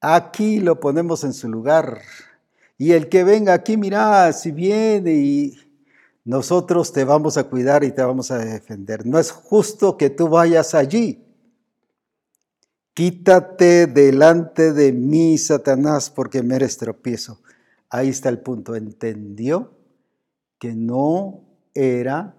[0.00, 2.00] Aquí lo ponemos en su lugar.
[2.78, 5.54] Y el que venga aquí, mira, si viene y
[6.24, 9.06] nosotros te vamos a cuidar y te vamos a defender.
[9.06, 11.23] No es justo que tú vayas allí.
[12.94, 17.40] Quítate delante de mí, Satanás, porque me eres tropiezo.
[17.90, 18.76] Ahí está el punto.
[18.76, 19.72] Entendió
[20.60, 22.36] que no era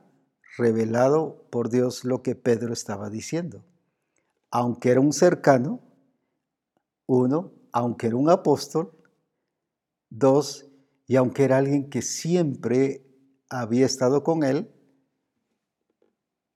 [0.57, 3.65] revelado por Dios lo que Pedro estaba diciendo.
[4.49, 5.81] Aunque era un cercano,
[7.05, 8.93] uno, aunque era un apóstol,
[10.09, 10.67] dos,
[11.05, 13.05] y aunque era alguien que siempre
[13.49, 14.71] había estado con él,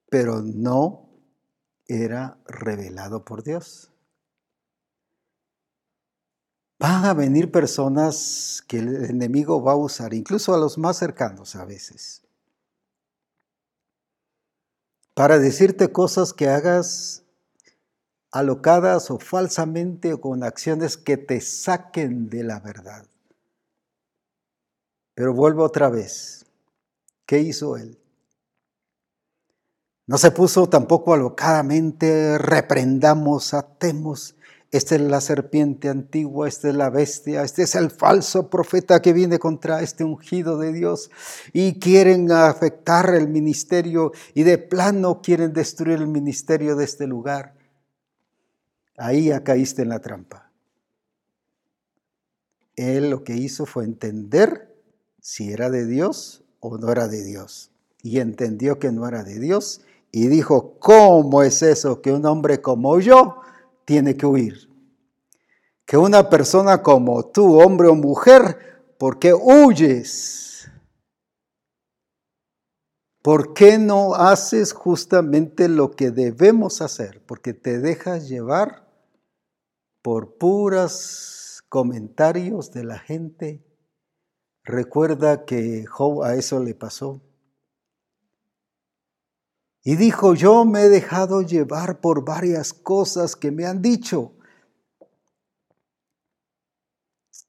[0.09, 1.08] pero no
[1.89, 3.91] era revelado por Dios.
[6.79, 11.57] Van a venir personas que el enemigo va a usar, incluso a los más cercanos
[11.57, 12.21] a veces,
[15.13, 17.23] para decirte cosas que hagas
[18.31, 23.05] alocadas o falsamente o con acciones que te saquen de la verdad.
[25.15, 26.45] Pero vuelvo otra vez.
[27.25, 27.98] ¿Qué hizo él?
[30.09, 34.35] No se puso tampoco alocadamente, reprendamos, atemos.
[34.71, 39.13] Esta es la serpiente antigua, esta es la bestia, este es el falso profeta que
[39.13, 41.11] viene contra este ungido de Dios
[41.53, 47.53] y quieren afectar el ministerio y de plano quieren destruir el ministerio de este lugar.
[48.97, 50.49] Ahí ya caíste en la trampa.
[52.75, 54.75] Él lo que hizo fue entender
[55.21, 57.69] si era de Dios o no era de Dios.
[58.01, 59.81] Y entendió que no era de Dios
[60.11, 63.41] y dijo, ¿cómo es eso que un hombre como yo
[63.85, 64.69] tiene que huir?
[65.85, 70.69] Que una persona como tú, hombre o mujer, ¿por qué huyes?
[73.21, 77.21] ¿Por qué no haces justamente lo que debemos hacer?
[77.25, 78.87] Porque te dejas llevar
[80.01, 83.63] por puras comentarios de la gente.
[84.63, 87.21] Recuerda que Job a eso le pasó.
[89.83, 94.33] Y dijo, yo me he dejado llevar por varias cosas que me han dicho.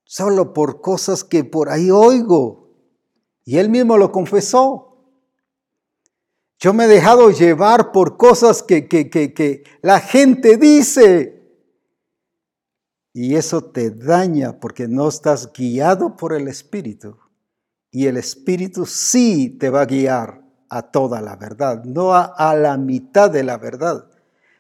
[0.04, 2.70] Solo por cosas que por ahí oigo.
[3.44, 4.86] Y él mismo lo confesó.
[6.58, 11.40] Yo me he dejado llevar por cosas que, que, que, que la gente dice.
[13.12, 17.18] Y eso te daña porque no estás guiado por el Espíritu.
[17.90, 20.39] Y el Espíritu sí te va a guiar
[20.70, 24.06] a toda la verdad, no a, la mitad de la verdad,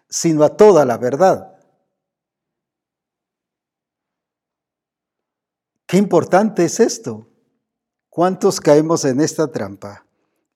[0.08, 1.56] sino a toda la verdad.
[5.86, 7.28] Qué importante es esto.
[8.08, 10.04] ¿Cuántos caemos en esta trampa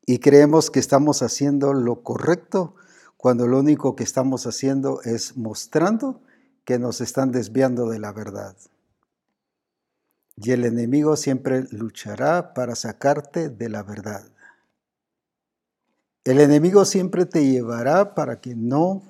[0.04, 2.74] y creemos que estamos haciendo lo correcto
[3.16, 6.20] cuando lo único que estamos haciendo es mostrando
[6.64, 8.56] que nos están desviando de la verdad?
[10.36, 14.33] Y el enemigo siempre luchará para sacarte de la verdad.
[16.24, 19.02] El enemigo siempre te llevará para que no,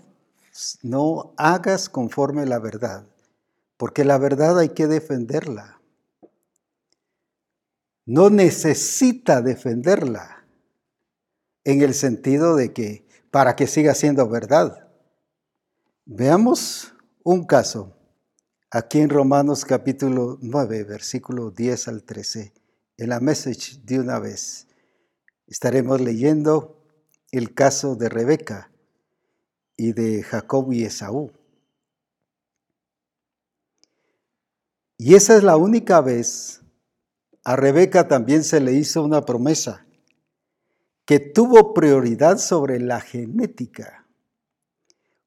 [0.82, 3.06] no hagas conforme la verdad,
[3.76, 5.80] porque la verdad hay que defenderla.
[8.06, 10.44] no necesita defenderla
[11.64, 14.88] en el sentido de que para que siga siendo verdad.
[16.04, 17.96] Veamos un caso
[18.70, 22.52] aquí en Romanos capítulo 9, versículo 10 al 13,
[22.98, 24.66] en la message de una vez.
[25.46, 26.74] Estaremos leyendo
[27.39, 28.70] el caso de Rebeca
[29.76, 31.32] y de Jacob y Esaú.
[34.97, 36.62] Y esa es la única vez,
[37.45, 39.85] a Rebeca también se le hizo una promesa,
[41.05, 44.07] que tuvo prioridad sobre la genética.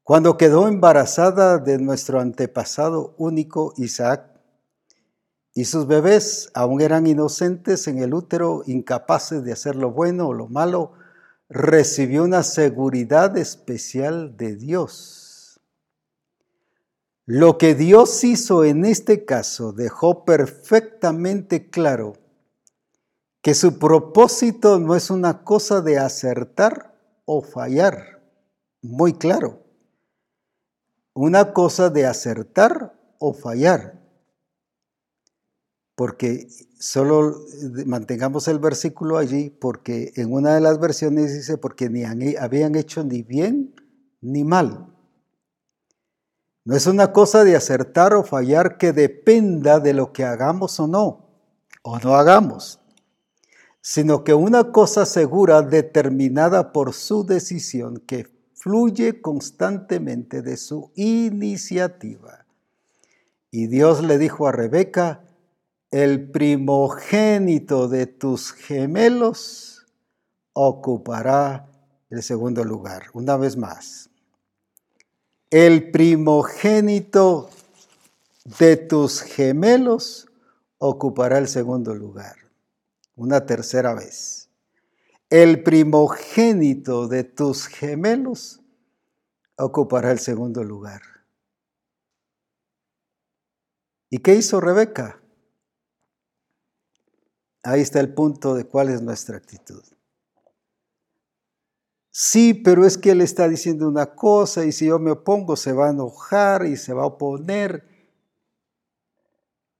[0.01, 4.31] Cuando quedó embarazada de nuestro antepasado único Isaac,
[5.53, 10.33] y sus bebés aún eran inocentes en el útero, incapaces de hacer lo bueno o
[10.33, 10.93] lo malo,
[11.49, 15.59] recibió una seguridad especial de Dios.
[17.25, 22.13] Lo que Dios hizo en este caso dejó perfectamente claro
[23.41, 26.95] que su propósito no es una cosa de acertar
[27.25, 28.21] o fallar,
[28.81, 29.63] muy claro.
[31.13, 34.06] Una cosa de acertar o fallar
[35.97, 37.41] porque solo
[37.87, 42.03] mantengamos el versículo allí, porque en una de las versiones dice, porque ni
[42.35, 43.73] habían hecho ni bien
[44.21, 44.93] ni mal.
[46.65, 50.85] No es una cosa de acertar o fallar que dependa de lo que hagamos o
[50.85, 51.31] no,
[51.81, 52.79] o no hagamos,
[53.81, 62.45] sino que una cosa segura determinada por su decisión que fluye constantemente de su iniciativa.
[63.49, 65.23] Y Dios le dijo a Rebeca,
[65.91, 69.85] el primogénito de tus gemelos
[70.53, 71.69] ocupará
[72.09, 73.07] el segundo lugar.
[73.13, 74.09] Una vez más,
[75.49, 77.49] el primogénito
[78.59, 80.27] de tus gemelos
[80.77, 82.35] ocupará el segundo lugar.
[83.15, 84.49] Una tercera vez.
[85.29, 88.61] El primogénito de tus gemelos
[89.57, 91.01] ocupará el segundo lugar.
[94.09, 95.21] ¿Y qué hizo Rebeca?
[97.63, 99.83] Ahí está el punto de cuál es nuestra actitud.
[102.19, 105.71] Sí, pero es que él está diciendo una cosa y si yo me opongo se
[105.71, 107.85] va a enojar y se va a oponer.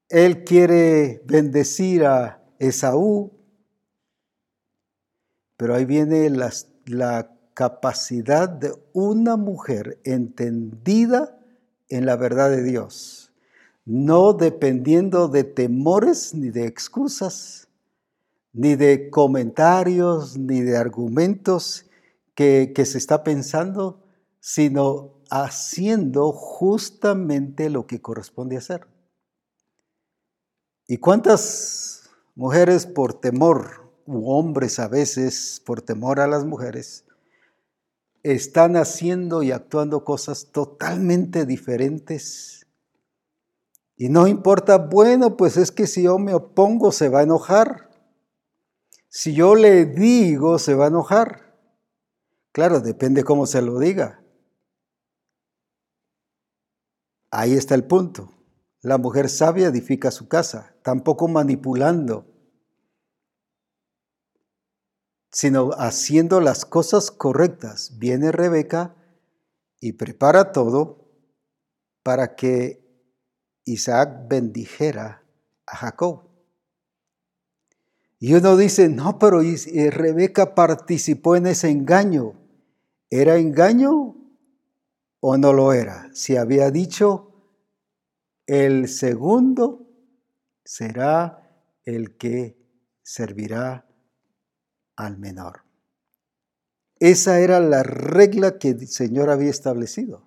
[0.08, 3.32] Él quiere bendecir a Esaú,
[5.58, 6.54] pero ahí viene la,
[6.86, 11.40] la capacidad de una mujer entendida
[11.90, 13.34] en la verdad de Dios,
[13.84, 17.67] no dependiendo de temores ni de excusas
[18.58, 21.86] ni de comentarios, ni de argumentos
[22.34, 24.04] que, se está pensando,
[24.40, 28.88] sino haciendo justamente lo que corresponde hacer.
[30.88, 37.06] ¿Y cuántas mujeres por temor, u hombres a veces por temor a las mujeres,
[38.24, 42.66] están haciendo y actuando cosas totalmente diferentes?
[43.96, 47.87] Y no importa, bueno, pues es que si yo me opongo se va a enojar.
[49.20, 51.60] Si yo le digo, se va a enojar.
[52.52, 54.24] Claro, depende cómo se lo diga.
[57.32, 58.32] Ahí está el punto.
[58.84, 62.28] La mujer sabia edifica su casa, tampoco manipulando,
[65.32, 67.98] sino haciendo las cosas correctas.
[67.98, 68.96] Viene Rebeca
[69.80, 71.10] y prepara todo
[72.04, 72.86] para que
[73.66, 75.24] Isaac bendijera
[75.66, 76.27] a Jacob.
[78.20, 82.34] Y uno dice, no, pero Rebeca participó en ese engaño.
[83.10, 84.16] ¿Era engaño
[85.20, 86.10] o no lo era?
[86.14, 87.28] Si había dicho,
[88.48, 89.88] el segundo
[90.64, 91.48] será
[91.86, 92.58] el que
[93.04, 93.86] servirá
[94.96, 95.64] al menor.
[97.00, 100.24] Esa era la regla que el Señor había establecido.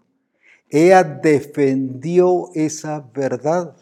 [0.68, 3.76] Ella defendió esa verdad.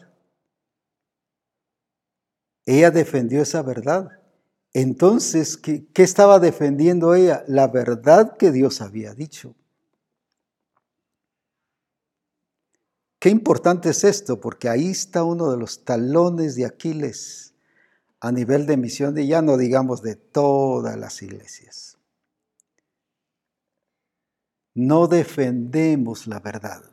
[2.69, 4.19] Ella defendió esa verdad.
[4.73, 7.43] Entonces, ¿qué, estaba defendiendo ella?
[7.47, 9.55] La verdad que Dios había dicho.
[13.17, 17.55] Qué importante es esto, porque ahí está uno de los talones de Aquiles
[18.19, 21.97] a nivel de misión de ya no digamos de todas las iglesias.
[24.75, 26.83] No defendemos la verdad.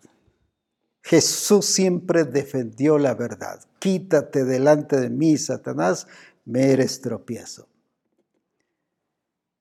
[1.06, 3.60] Jesús siempre defendió la verdad.
[3.78, 6.08] Quítate delante de mí, Satanás,
[6.44, 7.68] me eres tropiezo.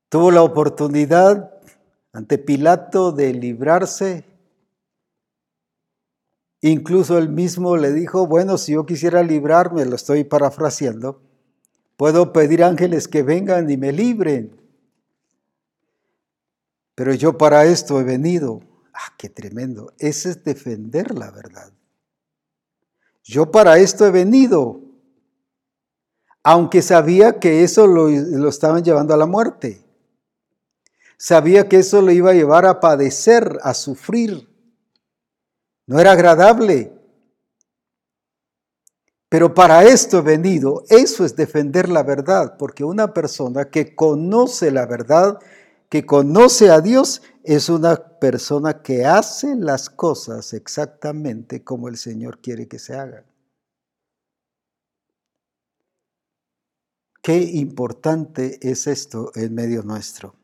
[0.09, 1.51] Tuvo la oportunidad
[2.13, 4.25] ante Pilato de librarse.
[6.61, 11.21] Incluso él mismo le dijo, bueno, si yo quisiera librarme, lo estoy parafraseando,
[11.97, 14.59] Puedo pedir ángeles que vengan y me libren.
[16.93, 18.61] Pero yo para esto he venido.
[18.95, 19.93] Ah, qué tremendo.
[19.99, 21.71] Ese es defender la verdad.
[23.23, 24.79] Yo para esto he venido.
[26.43, 29.83] Aunque sabía que eso lo, lo estaban llevando a la muerte.
[31.17, 34.47] Sabía que eso lo iba a llevar a padecer, a sufrir.
[35.87, 36.93] No era agradable.
[39.27, 40.83] Pero para esto he venido.
[40.87, 45.39] Eso es defender la verdad, porque una persona que conoce la verdad,
[45.89, 52.41] que conoce a Dios, es una persona que hace las cosas exactamente como el Señor
[52.41, 53.25] quiere que se hagan.
[57.21, 60.35] Qué importante es esto en medio nuestro.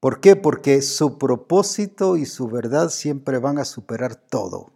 [0.00, 0.36] ¿Por qué?
[0.36, 4.72] Porque su propósito y su verdad siempre van a superar todo.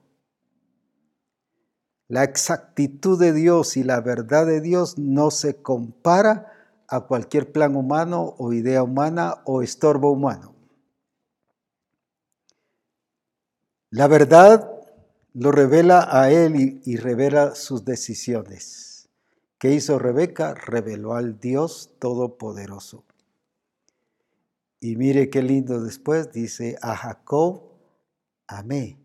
[2.07, 6.58] La exactitud de Dios y la verdad de Dios no se compara
[6.89, 10.55] a cualquier plan humano o idea humana o estorbo humano.
[13.91, 14.71] La verdad
[15.35, 19.09] lo revela a él y, revela sus decisiones.
[19.59, 20.55] ¿Qué hizo Rebeca?
[20.55, 23.05] Reveló al Dios Todopoderoso.
[24.81, 27.63] Y mire qué lindo después dice, a Jacob
[28.47, 28.99] amé,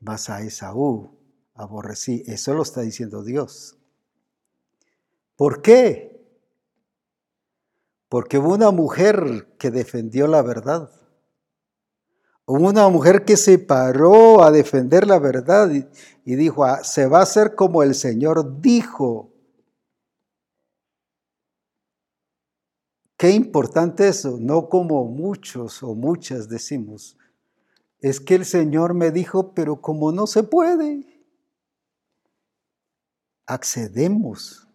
[0.00, 1.10] mas a Esaú
[1.54, 2.22] aborrecí.
[2.26, 3.76] Eso lo está diciendo Dios.
[5.34, 6.15] ¿Por qué?
[8.16, 10.90] Porque hubo una mujer que defendió la verdad.
[12.46, 15.70] Hubo una mujer que se paró a defender la verdad
[16.24, 19.34] y, dijo, ah, se va a hacer como el Señor dijo.
[23.18, 27.18] Qué importante eso, no como muchos o muchas decimos.
[28.00, 31.22] Es que el Señor me dijo, pero como no se puede,
[33.44, 34.66] accedemos.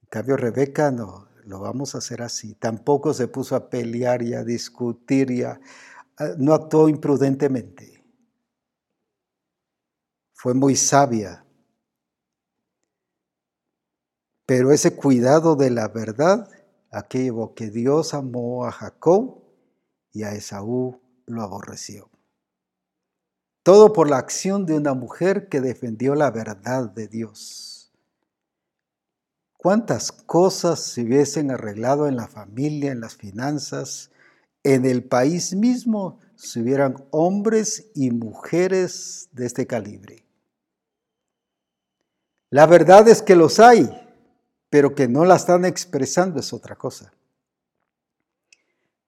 [0.00, 2.54] En cambio, Rebeca no, lo vamos a hacer así.
[2.54, 5.60] Tampoco se puso a pelear y a discutir y a,
[6.38, 8.02] no actuó imprudentemente.
[10.32, 11.44] Fue muy sabia.
[14.46, 16.50] Pero ese cuidado de la verdad
[16.94, 19.42] aquello que Dios amó a Jacob
[20.12, 22.10] y a Esaú lo aborreció.
[23.62, 27.73] Todo por la acción de una mujer que defendió la verdad de Dios.
[29.64, 34.10] ¿Cuántas cosas se hubiesen arreglado en la familia, en las finanzas,
[34.62, 40.26] en el país mismo, si hubieran hombres y mujeres de este calibre?
[42.50, 43.88] La verdad es que los hay,
[44.68, 47.14] pero que no la están expresando es otra cosa.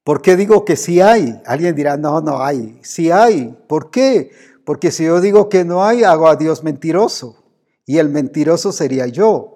[0.04, 1.38] ¿Por qué digo que sí hay?
[1.44, 2.80] Alguien dirá, no, no hay.
[2.82, 3.54] Sí hay.
[3.68, 4.30] ¿Por qué?
[4.64, 7.44] Porque si yo digo que no hay, hago a Dios mentiroso.
[7.84, 9.55] Y el mentiroso sería yo.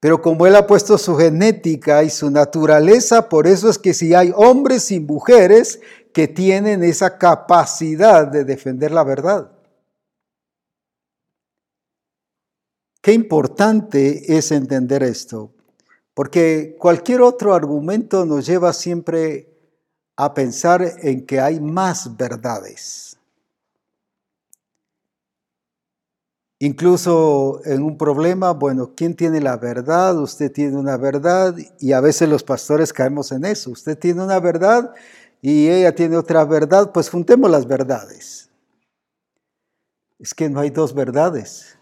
[0.00, 4.14] Pero como Él ha puesto su genética y su naturaleza, por eso es que si
[4.14, 5.80] hay hombres y mujeres
[6.12, 9.52] que tienen esa capacidad de defender la verdad.
[13.00, 15.52] Qué importante es entender esto,
[16.14, 19.48] porque cualquier otro argumento nos lleva siempre
[20.16, 23.07] a pensar en que hay más verdades.
[26.60, 30.18] Incluso en un problema, bueno, ¿quién tiene la verdad?
[30.18, 33.70] Usted tiene una verdad y a veces los pastores caemos en eso.
[33.70, 34.92] Usted tiene una verdad
[35.40, 38.50] y ella tiene otra verdad, pues juntemos las verdades.
[40.18, 41.78] Es que no hay dos verdades.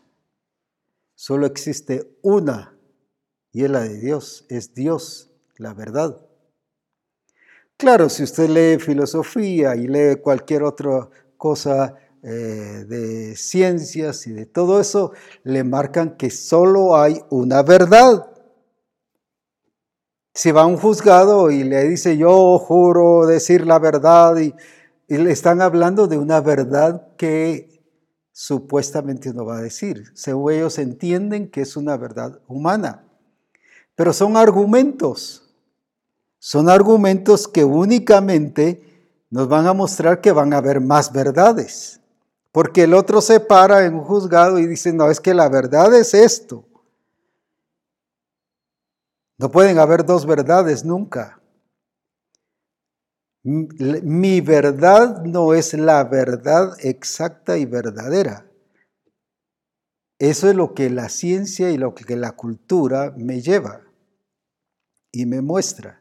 [1.15, 2.79] Solo existe una
[3.53, 4.45] y es la de Dios.
[4.51, 6.21] Es Dios, la verdad.
[7.79, 11.09] Claro, si usted lee filosofía y lee cualquier otra
[11.39, 11.95] cosa
[12.29, 15.13] eh, de ciencias y de todo eso,
[15.45, 18.33] le marcan que solo hay una verdad.
[20.35, 24.53] Si va a un juzgado y le dice yo juro decir la verdad y,
[25.07, 27.81] y le están hablando de una verdad que
[28.33, 30.07] supuestamente no va a decir.
[30.15, 33.05] Según ellos entienden que es una verdad humana.
[33.95, 35.55] Pero son argumentos.
[36.41, 38.83] Son argumentos que únicamente
[39.31, 42.01] nos van a mostrar que van a haber más verdades.
[42.57, 45.95] Porque el otro se para en un juzgado y dice, no, es que la verdad
[45.95, 46.65] es esto.
[49.37, 51.39] No pueden haber dos verdades nunca.
[53.43, 58.51] Mi verdad no es la verdad exacta y verdadera.
[60.19, 63.83] Eso es lo que la ciencia y lo que la cultura me lleva
[65.13, 66.01] y me muestra.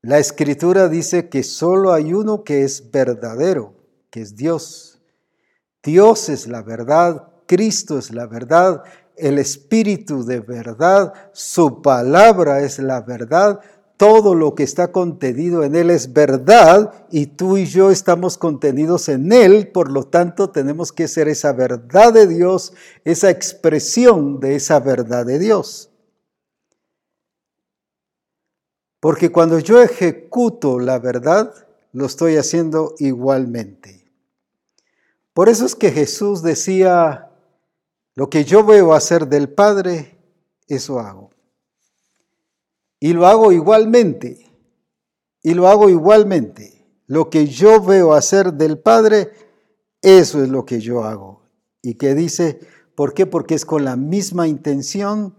[0.00, 3.75] La escritura dice que solo hay uno que es verdadero,
[4.16, 5.00] es Dios.
[5.82, 8.82] Dios es la verdad Cristo es la verdad,
[9.16, 13.60] el Espíritu de verdad, su palabra es la verdad,
[13.96, 19.08] todo lo que está contenido en Él es verdad y tú y yo estamos contenidos
[19.08, 22.74] en Él, por lo tanto tenemos que ser esa verdad de Dios,
[23.04, 25.90] esa expresión de esa verdad de Dios.
[29.00, 31.54] Porque cuando yo ejecuto la verdad,
[31.92, 33.95] lo estoy haciendo igualmente.
[35.36, 37.30] Por eso es que Jesús decía,
[38.14, 40.16] lo que yo veo hacer del Padre,
[40.66, 41.28] eso hago.
[42.98, 44.50] Y lo hago igualmente.
[45.42, 46.86] Y lo hago igualmente.
[47.06, 49.30] Lo que yo veo hacer del Padre,
[50.00, 51.42] eso es lo que yo hago.
[51.82, 52.58] Y que dice,
[52.94, 53.26] ¿por qué?
[53.26, 55.36] Porque es con la misma intención,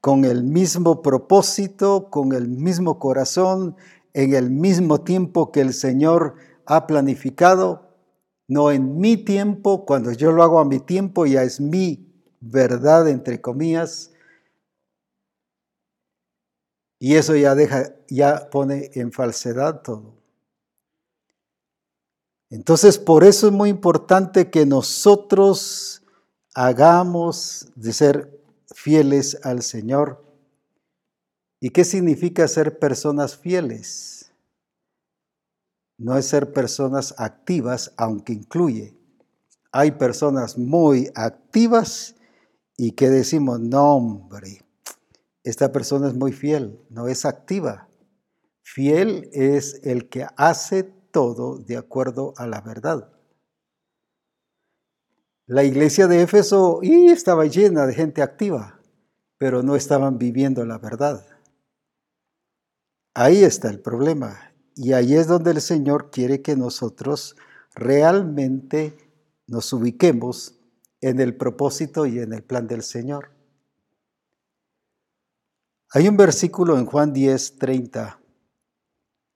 [0.00, 3.74] con el mismo propósito, con el mismo corazón,
[4.14, 6.36] en el mismo tiempo que el Señor
[6.66, 7.89] ha planificado,
[8.50, 13.08] no en mi tiempo, cuando yo lo hago a mi tiempo ya es mi verdad,
[13.08, 14.10] entre comillas,
[16.98, 20.16] y eso ya deja, ya pone en falsedad todo.
[22.50, 26.02] Entonces, por eso es muy importante que nosotros
[26.52, 28.40] hagamos de ser
[28.74, 30.24] fieles al Señor.
[31.60, 34.19] ¿Y qué significa ser personas fieles?
[36.00, 38.96] No es ser personas activas, aunque incluye.
[39.70, 42.16] Hay personas muy activas
[42.78, 44.64] y que decimos, no hombre,
[45.44, 47.86] esta persona es muy fiel, no es activa.
[48.62, 53.12] Fiel es el que hace todo de acuerdo a la verdad.
[55.44, 58.80] La iglesia de Éfeso estaba llena de gente activa,
[59.36, 61.26] pero no estaban viviendo la verdad.
[63.12, 64.49] Ahí está el problema.
[64.74, 67.36] Y ahí es donde el Señor quiere que nosotros
[67.74, 68.96] realmente
[69.46, 70.54] nos ubiquemos
[71.00, 73.30] en el propósito y en el plan del Señor.
[75.92, 78.20] Hay un versículo en Juan 10, 30,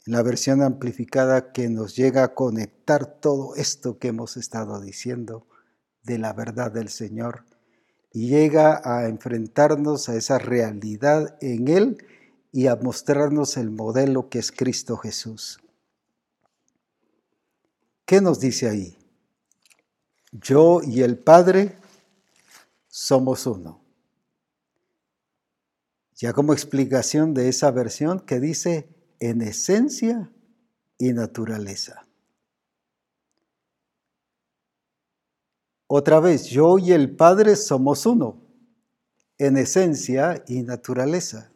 [0.06, 5.48] en la versión amplificada, que nos llega a conectar todo esto que hemos estado diciendo
[6.04, 7.44] de la verdad del Señor
[8.12, 12.06] y llega a enfrentarnos a esa realidad en Él
[12.54, 15.60] y a mostrarnos el modelo que es Cristo Jesús.
[18.06, 18.96] ¿Qué nos dice ahí?
[20.32, 21.76] Yo y el Padre
[22.88, 23.84] somos uno
[26.14, 30.30] ya como explicación de esa versión que dice en esencia
[30.96, 32.06] y naturaleza.
[35.86, 38.40] Otra vez, yo y el Padre somos uno,
[39.38, 41.53] en esencia y naturaleza.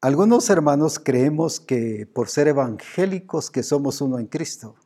[0.00, 4.76] Algunos hermanos creemos que por ser evangélicos que somos uno en Cristo,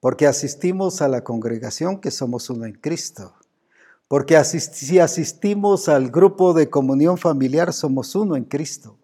[0.00, 3.34] porque asistimos a la congregación que somos uno en Cristo
[4.12, 8.98] porque si asistimos al grupo de comunión familiar somos uno en Cristo.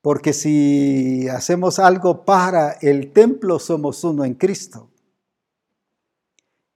[0.00, 4.92] Porque si hacemos algo para el templo somos uno en Cristo.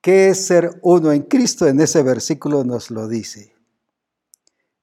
[0.00, 1.68] ¿Qué es ser uno en Cristo?
[1.68, 3.54] En ese versículo nos lo dice.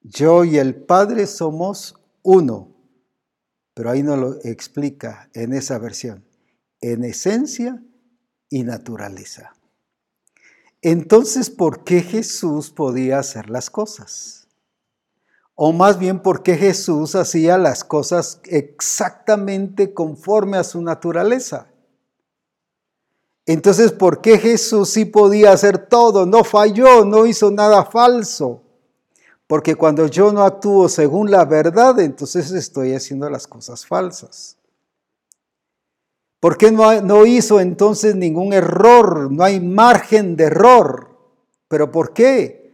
[0.02, 2.76] Yo y el Padre somos uno,
[3.74, 6.26] pero ahí no lo explica en esa versión,
[6.82, 7.84] en esencia
[8.50, 9.54] y naturaleza.
[10.82, 14.48] Entonces, ¿por qué Jesús podía hacer las cosas?
[15.56, 21.72] O más bien, ¿por qué Jesús hacía las cosas exactamente conforme a su naturaleza?
[23.48, 26.26] Entonces, ¿por qué Jesús sí podía hacer todo?
[26.28, 28.67] No falló, no hizo nada falso.
[29.48, 34.58] Porque cuando yo no actúo según la verdad, entonces estoy haciendo las cosas falsas.
[36.40, 39.32] ¿Por qué no, hizo entonces ningún error?
[39.32, 41.18] No hay margen de error.
[41.68, 42.68] ¿Pero por qué?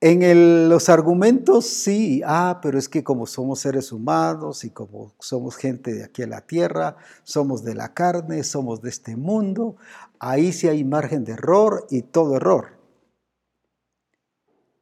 [0.00, 5.56] En los argumentos sí, ah, pero es que como somos seres humanos y como somos
[5.56, 9.76] gente de aquí a la tierra, somos de la carne, somos de este mundo,
[10.20, 12.78] ahí sí hay margen de error y todo error.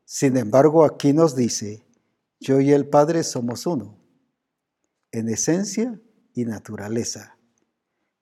[0.04, 1.84] Sin embargo, aquí nos dice,
[2.40, 3.98] yo y el Padre somos uno
[5.12, 6.00] en esencia
[6.34, 7.36] y naturaleza.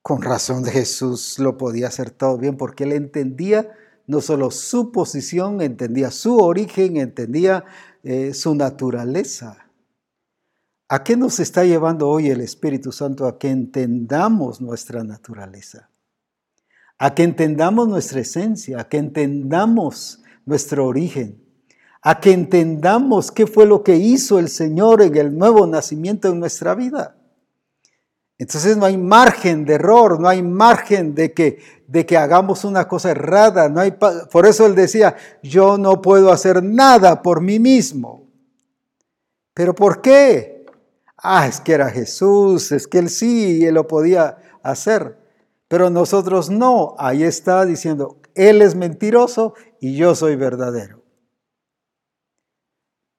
[0.02, 3.70] Con razón de Jesús lo podía hacer todo bien porque él entendía
[4.06, 7.64] no solo su posición, entendía su origen, entendía
[8.02, 9.70] eh, su naturaleza.
[10.88, 13.26] ¿A qué nos está llevando hoy el Espíritu Santo?
[13.26, 15.88] A que entendamos nuestra naturaleza,
[17.02, 21.42] a que entendamos nuestra esencia, a que entendamos nuestro origen,
[22.00, 26.38] a que entendamos qué fue lo que hizo el Señor en el nuevo nacimiento en
[26.38, 27.16] nuestra vida.
[28.38, 31.58] Entonces no hay margen de error, no hay margen de que,
[31.88, 33.68] de que hagamos una cosa errada.
[33.68, 33.90] No hay,
[34.30, 38.28] por eso él decía, yo no puedo hacer nada por mí mismo.
[39.54, 40.66] ¿Pero por qué?
[41.16, 45.21] Ah, es que era Jesús, es que él sí, él lo podía hacer.
[45.72, 46.94] Pero nosotros no.
[46.98, 51.02] Ahí está diciendo, él es mentiroso y yo soy verdadero.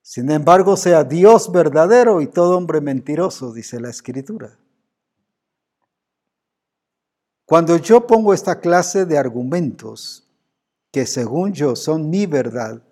[0.04, 4.60] Sin embargo, sea Dios verdadero y todo hombre mentiroso, dice la escritura.
[7.44, 10.32] Cuando yo pongo esta clase de argumentos,
[10.92, 12.84] que según yo son mi verdad,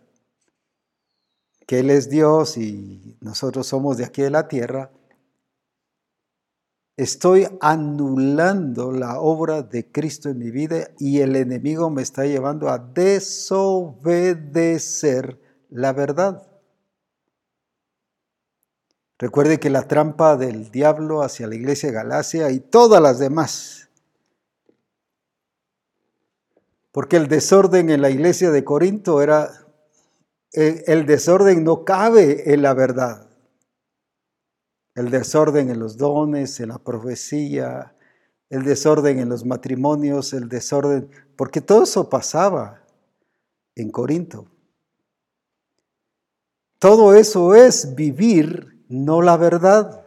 [1.68, 4.90] que Él es Dios y nosotros somos de aquí de la tierra,
[7.02, 12.70] estoy anulando la obra de Cristo en mi vida y el enemigo me está llevando
[12.70, 14.06] a desobedecer
[15.72, 16.48] la verdad.
[19.18, 23.90] Recuerde que la trampa del diablo hacia la iglesia de Galacia y todas las demás,
[26.92, 29.50] porque el desorden en la iglesia de Corinto era,
[30.54, 33.31] eh, el desorden no cabe en la verdad.
[34.96, 37.96] El desorden en los dones, en la profecía,
[38.50, 42.82] el desorden en los matrimonios, el desorden, porque todo eso pasaba
[43.76, 44.48] en Corinto.
[46.78, 50.06] Todo eso es vivir no la verdad.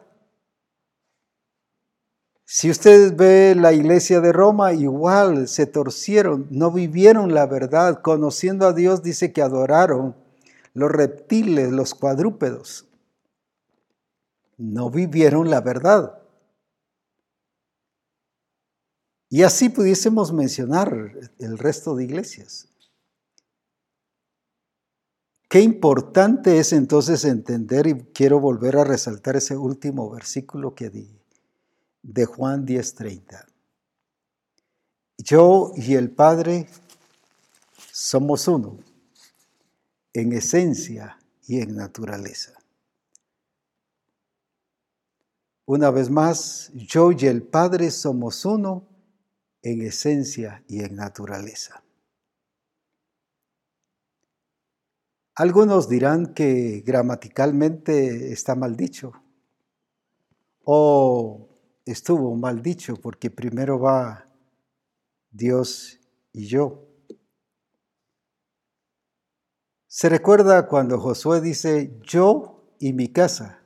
[2.44, 8.02] Si ustedes ven la iglesia de Roma, igual se torcieron, no vivieron la verdad.
[8.02, 10.14] Conociendo a Dios, dice que adoraron
[10.74, 12.86] los reptiles, los cuadrúpedos.
[14.56, 16.20] No vivieron la verdad.
[19.28, 22.68] Y así pudiésemos mencionar el resto de iglesias.
[25.48, 31.18] Qué importante es entonces entender, y quiero volver a resaltar ese último versículo que di,
[32.02, 33.46] de Juan 10:30.
[35.18, 36.68] Yo y el Padre
[37.92, 38.78] somos uno,
[40.12, 42.52] en esencia y en naturaleza.
[45.66, 48.86] Una vez más, yo y el Padre somos uno
[49.62, 51.82] en esencia y en naturaleza.
[55.34, 59.12] Algunos dirán que gramaticalmente está mal dicho
[60.64, 61.48] o
[61.86, 64.28] estuvo mal dicho porque primero va
[65.30, 65.98] Dios
[66.32, 66.86] y yo.
[69.88, 73.63] Se recuerda cuando Josué dice yo y mi casa.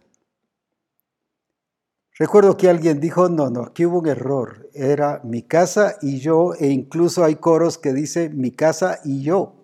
[2.19, 4.69] Recuerdo que alguien dijo, no, no, aquí hubo un error.
[4.75, 9.59] Era mi casa y yo, e incluso hay coros que dice mi casa y yo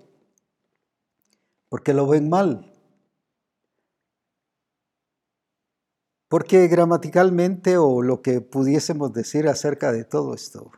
[1.74, 2.72] porque lo ven mal.
[6.28, 10.70] Porque gramaticalmente o lo que pudiésemos decir acerca de todo esto,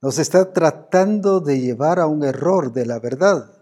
[0.00, 3.61] nos está tratando de llevar a un error de la verdad.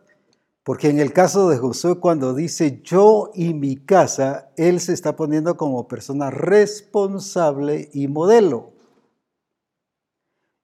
[0.70, 5.16] Porque en el caso de Josué, cuando dice yo y mi casa, él se está
[5.16, 8.74] poniendo como persona responsable y modelo.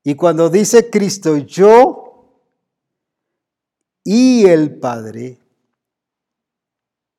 [0.05, 2.41] Y cuando dice Cristo, yo
[4.05, 5.41] y el Padre,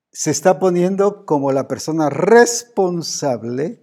[0.10, 3.82] se está poniendo como la persona responsable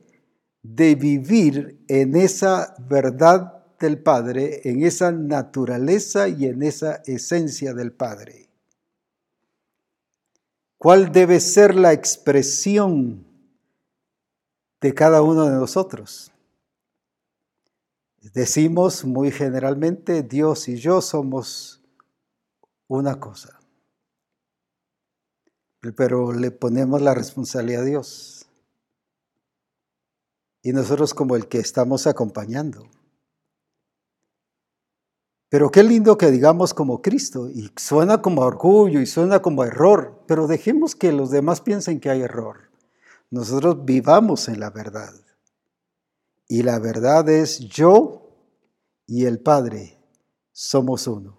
[0.63, 7.93] de vivir en esa verdad del Padre, en esa naturaleza y en esa esencia del
[7.93, 8.44] Padre.
[10.85, 13.25] ¿Cuál debe ser la expresión
[14.83, 16.31] de cada uno de nosotros?
[18.35, 21.81] Decimos muy generalmente, Dios y yo somos
[22.87, 23.65] una cosa
[25.93, 28.47] pero le ponemos la responsabilidad a Dios.
[30.63, 32.89] Y nosotros como el que estamos acompañando.
[35.55, 40.25] Pero qué lindo que digamos como Cristo, y suena como orgullo y suena como error,
[40.27, 42.73] pero dejemos que los demás piensen que hay error.
[43.31, 45.15] Nosotros vivamos en la verdad.
[46.49, 48.33] Y la verdad es yo
[49.07, 49.97] y el Padre
[50.51, 51.39] somos uno.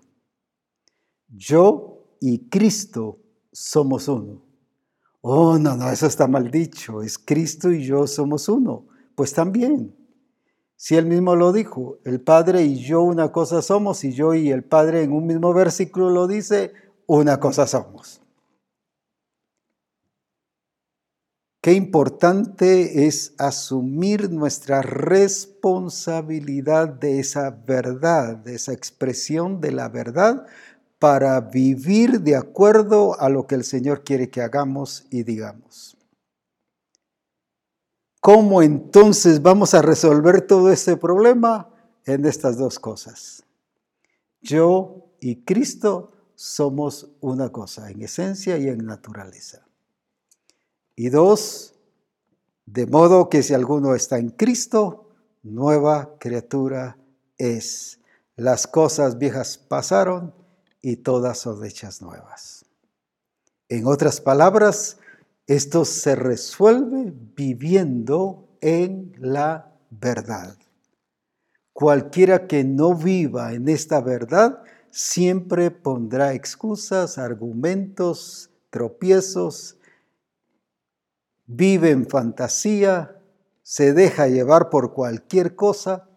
[1.27, 3.19] Yo y Cristo
[3.51, 4.45] somos uno.
[5.19, 7.01] Oh, no, no, eso está mal dicho.
[7.01, 8.87] Es Cristo y yo somos uno.
[9.13, 9.93] Pues también,
[10.77, 14.49] si él mismo lo dijo, el Padre y yo una cosa somos, y yo y
[14.51, 16.73] el Padre en un mismo versículo lo dice,
[17.07, 18.21] una cosa somos.
[21.61, 30.45] Qué importante es asumir nuestra responsabilidad de esa verdad, de esa expresión de la verdad,
[30.99, 35.94] para vivir de acuerdo a lo que el Señor quiere que hagamos y digamos.
[38.25, 41.69] ¿Cómo entonces vamos a resolver todo este problema?
[42.05, 43.43] En estas dos cosas.
[44.41, 49.67] Yo y Cristo somos una cosa, en esencia y en naturaleza.
[50.95, 51.75] Y dos,
[52.65, 55.11] de modo que si alguno está en Cristo,
[55.43, 56.97] nueva criatura
[57.37, 57.99] es.
[58.35, 60.33] Las cosas viejas pasaron
[60.81, 62.65] y todas son hechas nuevas.
[63.69, 64.97] En otras palabras,
[65.47, 70.57] esto se resuelve viviendo en la verdad.
[71.71, 79.77] Cualquiera que no viva en esta verdad siempre pondrá excusas, argumentos, tropiezos,
[81.45, 83.21] vive en fantasía,
[83.61, 86.09] se deja llevar por cualquier cosa,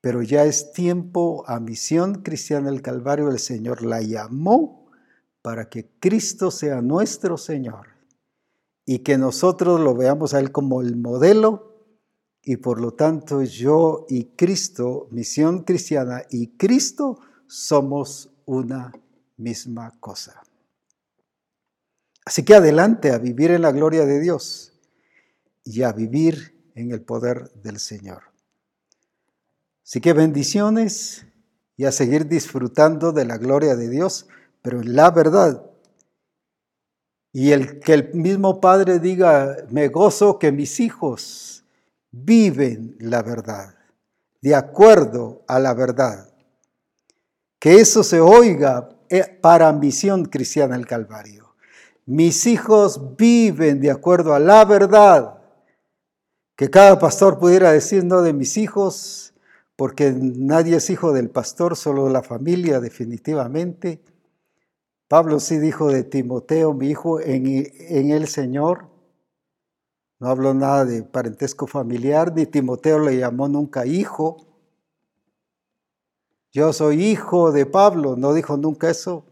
[0.00, 4.90] pero ya es tiempo a misión cristiana del Calvario, el Señor la llamó
[5.40, 7.93] para que Cristo sea nuestro Señor
[8.86, 11.74] y que nosotros lo veamos a Él como el modelo
[12.42, 18.92] y por lo tanto yo y Cristo, misión cristiana y Cristo somos una
[19.36, 20.42] misma cosa.
[22.26, 24.72] Así que adelante a vivir en la gloria de Dios
[25.64, 28.22] y a vivir en el poder del Señor.
[29.84, 31.26] Así que bendiciones
[31.76, 34.26] y a seguir disfrutando de la gloria de Dios,
[34.62, 35.70] pero en la verdad.
[37.34, 41.64] Y el que el mismo Padre diga, me gozo que mis hijos
[42.12, 43.74] viven la verdad,
[44.40, 46.32] de acuerdo a la verdad.
[47.58, 51.56] Que eso se oiga eh, para misión cristiana el Calvario.
[52.06, 55.38] Mis hijos viven de acuerdo a la verdad.
[56.54, 59.34] Que cada pastor pudiera decir, no de mis hijos,
[59.74, 64.04] porque nadie es hijo del pastor, solo la familia definitivamente.
[65.14, 68.90] Pablo sí dijo de Timoteo, mi hijo en, el Señor.
[70.18, 74.58] No habló nada de parentesco familiar, ni Timoteo le llamó nunca hijo.
[76.52, 79.24] Yo soy hijo de Pablo, no dijo nunca eso.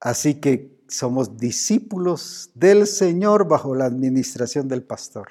[0.00, 5.28] Así que somos discípulos del Señor bajo la administración del pastor,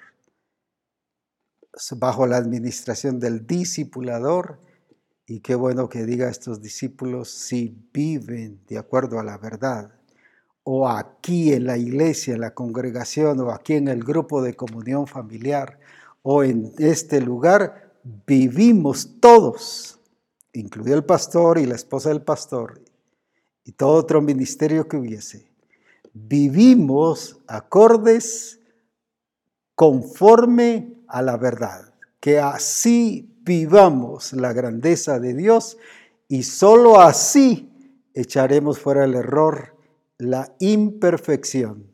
[1.97, 4.59] bajo la administración del discipulador.
[5.31, 9.89] Y qué bueno que diga estos discípulos si viven de acuerdo a la verdad
[10.63, 15.07] o aquí en la iglesia, en la congregación, o aquí en el grupo de comunión
[15.07, 15.79] familiar,
[16.21, 17.93] o en este lugar,
[18.27, 20.01] vivimos todos,
[20.51, 22.81] incluido el pastor y la esposa del pastor,
[23.63, 25.49] y todo otro ministerio que hubiese,
[26.11, 28.59] vivimos acordes
[29.75, 35.77] conforme a la verdad, que así vivamos la grandeza de Dios
[36.27, 37.71] y sólo así
[38.13, 39.75] echaremos fuera el error
[40.21, 41.91] la imperfección.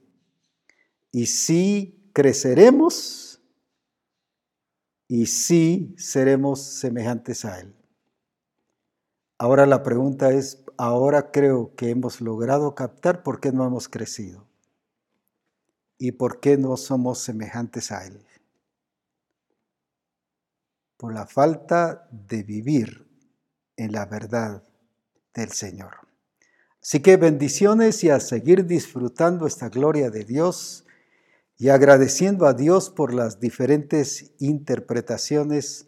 [1.12, 3.42] Y sí creceremos
[5.08, 7.74] y sí seremos semejantes a Él.
[9.38, 14.46] Ahora la pregunta es, ahora creo que hemos logrado captar por qué no hemos crecido
[15.98, 18.26] y por qué no somos semejantes a Él.
[20.98, 23.08] Por la falta de vivir
[23.76, 24.64] en la verdad
[25.34, 26.08] del Señor.
[26.82, 30.86] Así que bendiciones y a seguir disfrutando esta gloria de Dios
[31.58, 35.88] y agradeciendo a Dios por las diferentes interpretaciones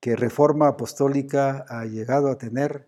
[0.00, 2.86] que Reforma Apostólica ha llegado a tener,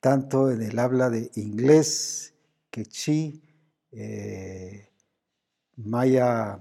[0.00, 2.34] tanto en el habla de inglés,
[2.70, 3.42] quechí,
[3.90, 4.90] eh,
[5.76, 6.60] maya,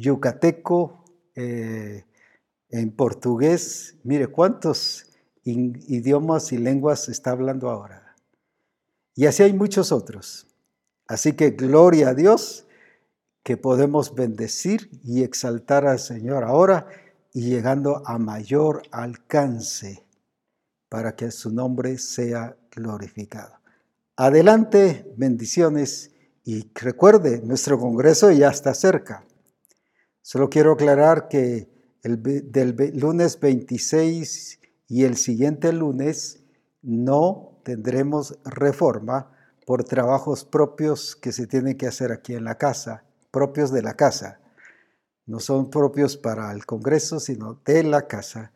[0.00, 1.04] yucateco,
[1.34, 2.04] eh,
[2.70, 3.96] en portugués.
[4.04, 5.10] Mire, ¿cuántos
[5.44, 8.16] idiomas y lenguas está hablando ahora.
[9.14, 10.46] Y así hay muchos otros.
[11.06, 12.66] Así que gloria a Dios
[13.42, 16.86] que podemos bendecir y exaltar al Señor ahora
[17.32, 20.04] y llegando a mayor alcance
[20.88, 23.54] para que su nombre sea glorificado.
[24.16, 26.12] Adelante, bendiciones
[26.44, 29.24] y recuerde, nuestro congreso ya está cerca.
[30.22, 31.68] Solo quiero aclarar que
[32.02, 36.42] el, del lunes 26 y el siguiente lunes
[36.82, 39.32] no tendremos reforma
[39.66, 43.94] por trabajos propios que se tienen que hacer aquí en la casa, propios de la
[43.94, 44.40] casa.
[45.26, 48.52] No son propios para el Congreso, sino de la casa.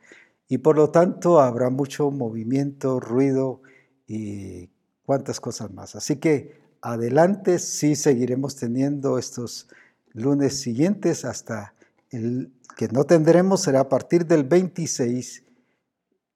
[0.48, 3.62] Y por lo tanto habrá mucho movimiento, ruido
[4.06, 4.70] y
[5.04, 5.94] cuantas cosas más.
[5.94, 9.68] Así que adelante sí seguiremos teniendo estos
[10.14, 11.74] lunes siguientes hasta
[12.10, 15.44] el que no tendremos será a partir del 26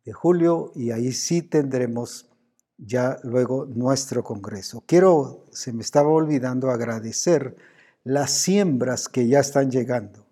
[0.04, 2.28] de julio y ahí sí tendremos
[2.76, 4.84] ya luego nuestro Congreso.
[4.86, 7.56] Quiero, se me estaba olvidando agradecer
[8.04, 10.26] las siembras que ya están llegando.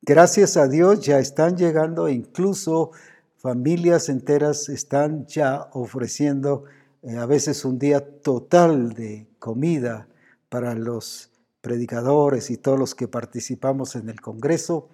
[0.00, 2.92] Gracias a Dios ya están llegando, incluso
[3.36, 6.64] familias enteras están ya ofreciendo
[7.02, 10.08] eh, a veces un día total de comida
[10.48, 11.30] para los
[11.68, 14.88] predicadores y todos los que participamos en el Congreso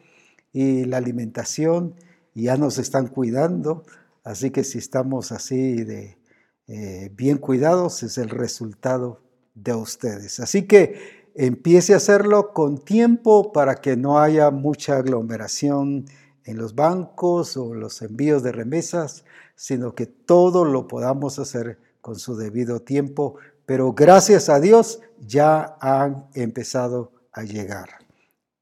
[0.53, 1.95] y la alimentación
[2.35, 3.85] ya nos están cuidando,
[4.25, 6.19] así que si estamos así de
[6.67, 9.21] eh, bien cuidados es el resultado
[9.55, 10.41] de ustedes.
[10.41, 16.07] Así que empiece a hacerlo con tiempo para que no haya mucha aglomeración
[16.45, 19.25] en los bancos o los envíos de remesas,
[19.55, 23.37] sino que todo lo podamos hacer con su debido tiempo.
[23.67, 27.89] Pero gracias a Dios ya han empezado a llegar.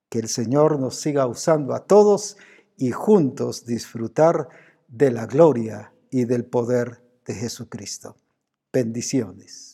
[0.08, 2.36] Que el Señor nos siga usando a todos
[2.76, 4.48] y juntos disfrutar
[4.88, 8.16] de la gloria y del poder de Jesucristo.
[8.72, 9.71] Bendiciones.